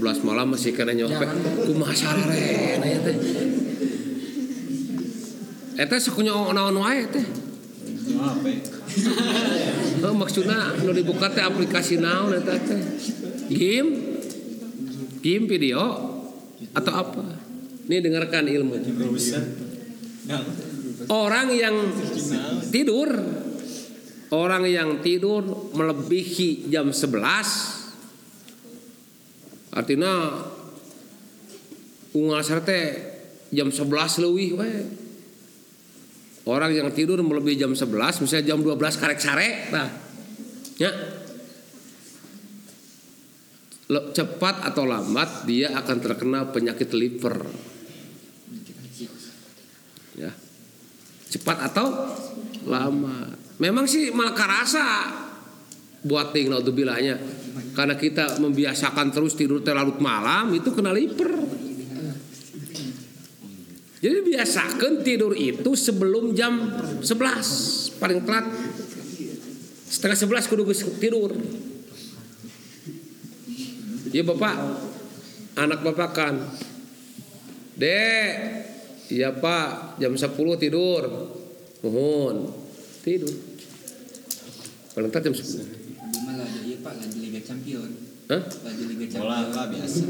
jam 0.00 0.16
11 0.16 0.24
malam 0.24 0.56
masih 0.56 0.72
kena 0.72 0.96
nyopek 0.96 1.28
kumaha 1.68 1.92
sarere 1.92 2.80
nah 2.80 2.88
ya 2.88 3.00
teh 3.04 3.16
Eta 5.80 5.96
sukunya 5.96 6.32
naon 6.32 6.76
wae 6.80 7.04
teh 7.08 7.24
Apa? 8.20 8.52
Oh, 10.00 10.16
maksudnya 10.16 10.76
nu 10.84 10.92
dibuka 10.92 11.28
teh 11.32 11.44
aplikasi 11.44 12.00
naon 12.00 12.36
eta 12.36 12.56
teh? 12.56 12.80
Game? 13.48 13.90
Game 15.20 15.44
video 15.48 15.80
atau 16.76 16.92
apa? 16.96 17.24
Ini 17.88 18.00
dengarkan 18.00 18.44
ilmu. 18.48 18.76
Orang 21.08 21.48
yang 21.52 21.76
tidur 22.68 23.08
Orang 24.30 24.62
yang 24.68 25.02
tidur 25.02 25.42
melebihi 25.74 26.70
jam 26.70 26.94
11 26.94 27.79
Artinya 29.74 30.34
Unggal 32.10 32.42
teh 32.66 32.84
jam 33.54 33.70
11 33.70 33.86
leuwih 34.26 34.50
we. 34.58 34.70
Orang 36.48 36.74
yang 36.74 36.90
tidur 36.90 37.22
melebihi 37.22 37.60
jam 37.60 37.70
11 37.70 38.24
Misalnya 38.24 38.44
jam 38.50 38.58
12 38.64 38.80
karek 38.98 39.20
sare 39.20 39.70
Nah 39.70 39.88
Ya 40.80 40.90
Cepat 43.90 44.66
atau 44.72 44.88
lambat 44.88 45.44
Dia 45.46 45.76
akan 45.76 45.96
terkena 46.00 46.48
penyakit 46.48 46.90
liver. 46.96 47.44
Ya. 50.16 50.32
Cepat 51.30 51.70
atau 51.70 52.16
lama 52.66 53.30
Memang 53.60 53.84
sih 53.84 54.10
malah 54.10 54.34
karasa 54.34 54.86
Buat 56.00 56.32
ting 56.32 56.48
naudzubilahnya 56.48 57.20
Karena 57.76 57.94
kita 57.94 58.42
membiasakan 58.42 59.14
terus 59.14 59.38
tidur 59.38 59.62
terlalu 59.62 59.94
malam 60.02 60.50
Itu 60.54 60.74
kena 60.74 60.90
liver 60.90 61.30
Jadi 64.00 64.18
biasakan 64.32 65.04
tidur 65.04 65.36
itu 65.36 65.76
sebelum 65.76 66.32
jam 66.32 66.56
11 67.04 68.00
paling 68.00 68.24
telat 68.24 68.48
setengah 69.90 70.16
11 70.40 70.48
kudu 70.48 70.64
tidur. 70.96 71.36
Ya 74.10 74.24
bapak, 74.24 74.56
anak 75.54 75.84
bapak 75.86 76.10
kan 76.16 76.34
Dek, 77.80 78.32
iya 79.08 79.32
pak, 79.32 79.96
jam 79.96 80.12
10 80.12 80.32
tidur. 80.60 81.32
Mohon, 81.80 82.52
tidur. 83.00 83.32
Paling 84.92 85.08
tak 85.08 85.24
jam 85.24 85.32
10. 85.32 86.69
Pak 86.80 86.94
lagi 86.96 87.18
Liga 87.20 87.40
Champion. 87.44 87.90
Hah? 88.32 88.40
Lagi 88.40 88.84
Liga 88.88 89.06
Bola 89.20 89.44
Champion. 89.44 89.52
lah 89.52 89.66
biasa. 89.68 90.02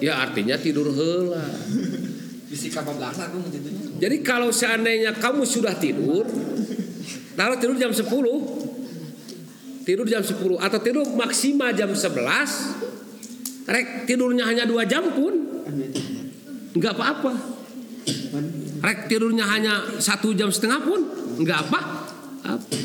Ya 0.00 0.12
artinya 0.24 0.56
tidur 0.56 0.88
hela. 0.88 1.44
Bisa 2.48 2.66
kapal 2.72 2.96
belakang 2.96 3.28
aku 3.28 3.50
tentunya. 3.52 3.84
Jadi 4.00 4.16
kalau 4.24 4.48
seandainya 4.48 5.12
kamu 5.20 5.44
sudah 5.44 5.76
tidur, 5.76 6.24
taruh 7.36 7.58
tidur 7.60 7.76
jam 7.76 7.92
10, 7.92 8.04
tidur 9.84 10.06
jam 10.08 10.22
10 10.24 10.60
atau 10.60 10.78
tidur 10.80 11.04
maksimal 11.12 11.76
jam 11.76 11.92
11, 11.92 13.68
rek 13.68 14.08
tidurnya 14.08 14.48
hanya 14.48 14.64
dua 14.64 14.88
jam 14.88 15.04
pun 15.12 15.34
nggak 16.72 16.92
apa-apa. 16.94 17.32
Rek 18.84 19.08
tidurnya 19.08 19.44
hanya 19.48 19.98
satu 20.00 20.32
jam 20.32 20.48
setengah 20.48 20.80
pun 20.84 21.00
nggak 21.42 21.58
apa. 21.68 21.80
Apa? 22.44 22.76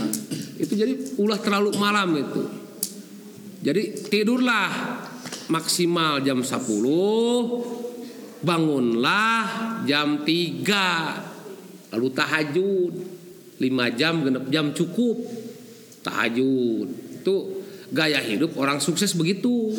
Itu 0.60 0.76
jadi 0.76 0.98
ulah 1.20 1.40
terlalu 1.40 1.76
malam 1.80 2.16
itu. 2.16 2.69
Jadi 3.60 4.08
tidurlah 4.08 4.72
maksimal 5.52 6.24
jam 6.24 6.40
10 6.40 8.40
bangunlah 8.40 9.44
jam 9.84 10.24
3 10.24 11.92
lalu 11.96 12.08
tahajud. 12.16 12.94
5 13.60 14.00
jam 14.00 14.24
genep 14.24 14.48
jam 14.48 14.72
cukup 14.72 15.20
tahajud. 16.00 16.88
Itu 17.20 17.60
gaya 17.92 18.24
hidup 18.24 18.56
orang 18.56 18.80
sukses 18.80 19.12
begitu. 19.12 19.76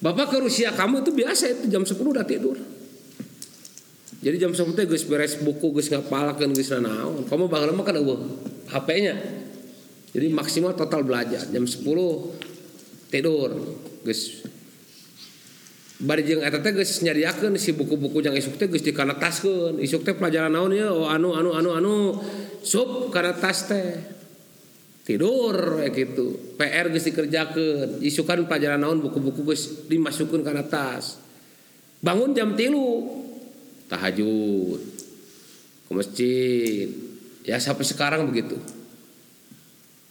Bapak 0.00 0.32
ke 0.32 0.40
Rusia 0.40 0.72
kamu 0.72 1.04
itu 1.04 1.12
biasa 1.12 1.52
itu 1.52 1.68
jam 1.68 1.84
10 1.84 2.00
udah 2.00 2.24
tidur. 2.24 2.56
Jadi 4.24 4.40
jam 4.40 4.56
10 4.56 4.72
teh 4.72 4.88
geus 4.88 5.04
beres 5.04 5.36
buku 5.36 5.68
geus 5.76 5.92
ngapalakeun 5.92 6.56
geus 6.56 6.72
nanaon 6.72 7.28
kamu 7.28 7.44
bangun 7.44 7.76
mah 7.76 7.84
kan 7.84 8.00
HP-nya 8.72 9.43
jadi 10.14 10.30
maksimal 10.30 10.78
total 10.78 11.02
belajar. 11.02 11.42
Jam 11.50 11.66
10 11.66 11.82
tidur 13.10 13.50
geus. 14.06 14.46
Bari 15.98 16.22
jeung 16.22 16.42
eta 16.46 16.62
teh 16.62 16.70
geus 16.70 17.02
nyadiakeun 17.02 17.58
si 17.58 17.74
buku-buku 17.74 18.22
yang 18.22 18.38
isuk 18.38 18.54
teh 18.54 18.70
geus 18.70 18.86
dikanataskeun 18.86 19.82
isuk 19.82 20.06
teh 20.06 20.14
pelajaran 20.14 20.54
naon 20.54 20.70
ya 20.70 20.94
oh 20.94 21.10
anu 21.10 21.34
anu 21.34 21.50
anu 21.58 21.70
anu. 21.74 21.94
Sup 22.62 23.10
kana 23.10 23.34
tas 23.34 23.66
teh. 23.66 24.14
Tidur 25.04 25.84
kayak 25.84 25.92
gitu 25.92 26.54
PR 26.62 26.94
geus 26.94 27.10
dikerjakeun. 27.10 27.98
Isukan 27.98 28.46
pelajaran 28.46 28.86
naon 28.86 29.02
buku-buku 29.02 29.42
geus 29.50 29.90
dimasukkeun 29.90 30.46
kana 30.46 30.62
tas 30.62 31.18
bangun 31.98 32.38
jam 32.38 32.54
tilu. 32.54 33.18
Tahajud. 33.90 34.80
Ke 35.84 35.92
masjid. 35.92 36.86
Ya 37.42 37.58
sampai 37.58 37.82
sekarang 37.82 38.30
begitu 38.30 38.56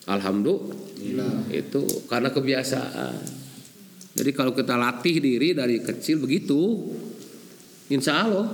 alhamdulillah 0.07 1.47
itu 1.51 1.83
karena 2.07 2.29
kebiasaan 2.33 3.43
jadi 4.13 4.29
kalau 4.29 4.53
kita 4.53 4.77
latih 4.77 5.17
diri 5.17 5.57
dari 5.57 5.81
kecil 5.81 6.21
begitu, 6.21 6.93
insya 7.89 8.29
Allah 8.29 8.45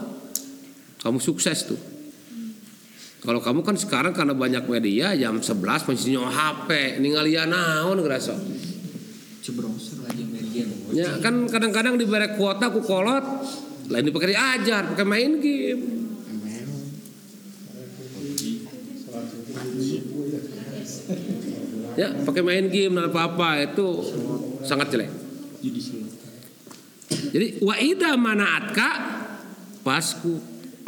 kamu 1.03 1.19
sukses 1.19 1.67
tuh. 1.67 1.79
Kalau 3.19 3.43
kamu 3.43 3.67
kan 3.67 3.75
sekarang 3.75 4.15
karena 4.15 4.31
banyak 4.31 4.63
media 4.71 5.11
jam 5.19 5.43
11 5.43 5.91
masih 5.91 6.15
nyawa 6.15 6.31
HP, 6.31 6.69
ningalian 7.03 7.51
naon 7.51 7.99
ngerasa. 7.99 8.39
Cebrosor 9.43 10.07
lagi 10.07 10.23
game. 10.23 10.95
Ya 10.95 11.19
kan 11.19 11.43
kadang-kadang 11.51 11.99
diberi 11.99 12.39
kuota 12.39 12.71
ku 12.71 12.79
kolot, 12.79 13.43
lain 13.91 14.07
dipakai 14.07 14.31
diajar, 14.31 14.95
pakai 14.95 15.03
main 15.03 15.43
game. 15.43 16.08
Ya, 21.99 22.15
pakai 22.23 22.39
main 22.39 22.71
game 22.71 22.95
dan 22.95 23.11
apa-apa 23.11 23.59
itu 23.59 23.87
sangat 24.63 24.87
jelek. 24.95 25.11
Jadi 27.09 27.59
wa 27.59 27.75
ida 27.75 28.15
manaatka 28.15 28.89
pasku. 29.83 30.39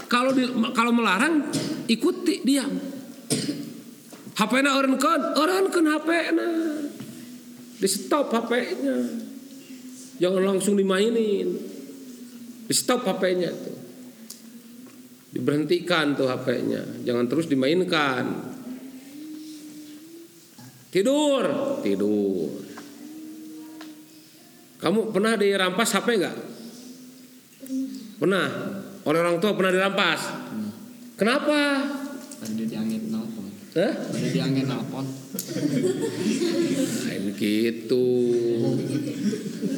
Kalau 0.07 0.31
di, 0.31 0.47
kalau 0.71 0.95
melarang 0.95 1.51
ikuti 1.91 2.39
diam. 2.47 2.71
HP-na 4.31 4.71
eureunkeun, 4.79 5.21
eureunkeun 5.35 5.87
HP-na. 5.99 6.47
Di 7.75 7.87
stop 7.91 8.31
HP-nya. 8.31 8.95
Jangan 10.23 10.43
langsung 10.55 10.79
dimainin. 10.79 11.59
Di 12.71 12.75
stop 12.75 13.03
HP-nya 13.03 13.51
tuh. 13.51 13.77
Diberhentikan 15.35 16.15
tuh 16.15 16.31
HP-nya. 16.31 17.03
Jangan 17.03 17.25
terus 17.27 17.51
dimainkan. 17.51 18.23
Tidur, 20.91 21.43
tidur. 21.79 22.51
Kamu 24.83 25.15
pernah 25.15 25.39
dirampas 25.39 25.95
HP 25.95 26.19
nggak? 26.19 26.37
Pernah. 28.19 28.47
Oleh 29.07 29.19
orang 29.23 29.39
tua 29.39 29.55
pernah 29.55 29.71
dirampas. 29.71 30.19
Kenapa? 31.15 31.87
Tadi 32.43 32.65
diangin 32.67 33.07
nelpon. 33.07 33.47
Hah? 33.77 33.93
Tadi 33.93 34.27
diangin 34.35 34.65
nelpon. 34.67 35.05
Lain 37.07 37.23
gitu. 37.39 38.07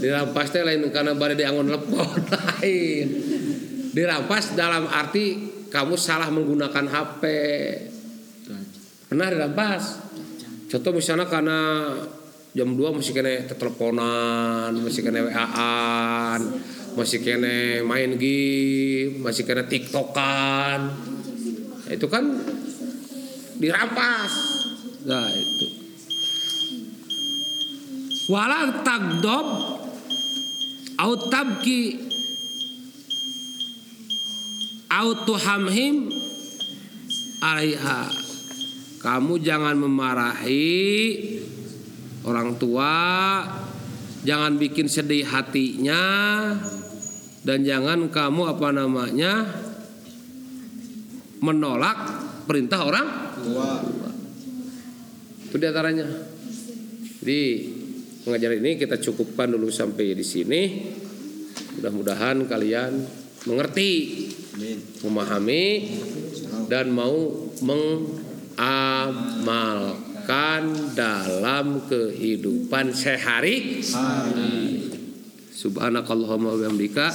Dirampas 0.01 0.49
teh 0.49 0.65
lain 0.65 0.89
karena 0.89 1.13
bade 1.13 1.37
diangon 1.37 1.69
telepon 1.69 2.19
lain. 2.35 3.07
Dirampas 3.93 4.57
dalam 4.57 4.89
arti 4.89 5.51
kamu 5.69 5.93
salah 5.93 6.33
menggunakan 6.33 6.89
HP. 6.89 7.23
Pernah 9.13 9.27
dirampas? 9.29 10.02
Contoh 10.73 10.89
misalnya 10.89 11.29
karena 11.29 11.85
jam 12.57 12.73
2 12.73 12.97
masih 12.97 13.13
kena 13.13 13.45
teleponan, 13.45 14.73
masih 14.73 15.05
kena 15.05 15.21
WA-an, 15.21 16.41
masih 16.97 17.21
kena 17.21 17.85
main 17.85 18.17
game, 18.17 19.21
masih 19.21 19.45
kena 19.45 19.69
TikTokan. 19.69 20.89
Itu 21.93 22.09
kan 22.09 22.25
dirampas. 23.61 24.33
Nah, 25.05 25.29
itu. 25.29 25.67
Wala 28.33 28.81
tagdob 28.81 29.47
au 30.97 31.11
tabki 31.29 32.01
au 34.89 35.21
tuhamhim 35.21 36.09
alaiha. 37.45 38.22
Kamu 39.03 39.35
jangan 39.43 39.75
memarahi 39.75 40.71
orang 42.23 42.55
tua, 42.55 42.95
jangan 44.23 44.55
bikin 44.55 44.87
sedih 44.87 45.27
hatinya 45.27 46.03
dan 47.43 47.67
jangan 47.67 48.07
kamu 48.07 48.55
apa 48.55 48.71
namanya 48.71 49.43
menolak 51.43 51.99
perintah 52.47 52.87
orang 52.87 53.07
Tua. 53.43 53.83
itu 55.51 55.55
di 55.59 55.65
antaranya. 55.67 56.07
Jadi 57.19 57.41
pengajaran 58.23 58.63
ini 58.63 58.71
kita 58.79 58.95
cukupkan 59.03 59.51
dulu 59.51 59.67
sampai 59.67 60.15
di 60.15 60.23
sini. 60.23 60.61
Mudah-mudahan 61.77 62.47
kalian 62.47 62.91
mengerti, 63.43 63.91
memahami 65.03 65.63
dan 66.71 66.95
mau 66.95 67.51
mengamalkan 70.23 70.93
dalam 70.93 71.81
kehidupan 71.89 72.93
sehari. 72.93 73.81
Subhanakallahumma 75.53 76.53
wa 76.53 76.59
bihamdika 76.59 77.07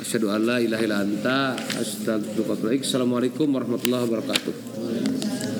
asyhadu 0.00 0.32
an 0.32 0.40
la 0.46 0.56
ilaha 0.62 0.82
illa 0.82 0.98
anta 1.04 1.52
astaghfiruka 1.56 2.54
wa 2.54 2.56
atubu. 2.56 2.80
Assalamualaikum 2.80 3.46
warahmatullahi 3.50 4.04
wabarakatuh. 4.08 5.53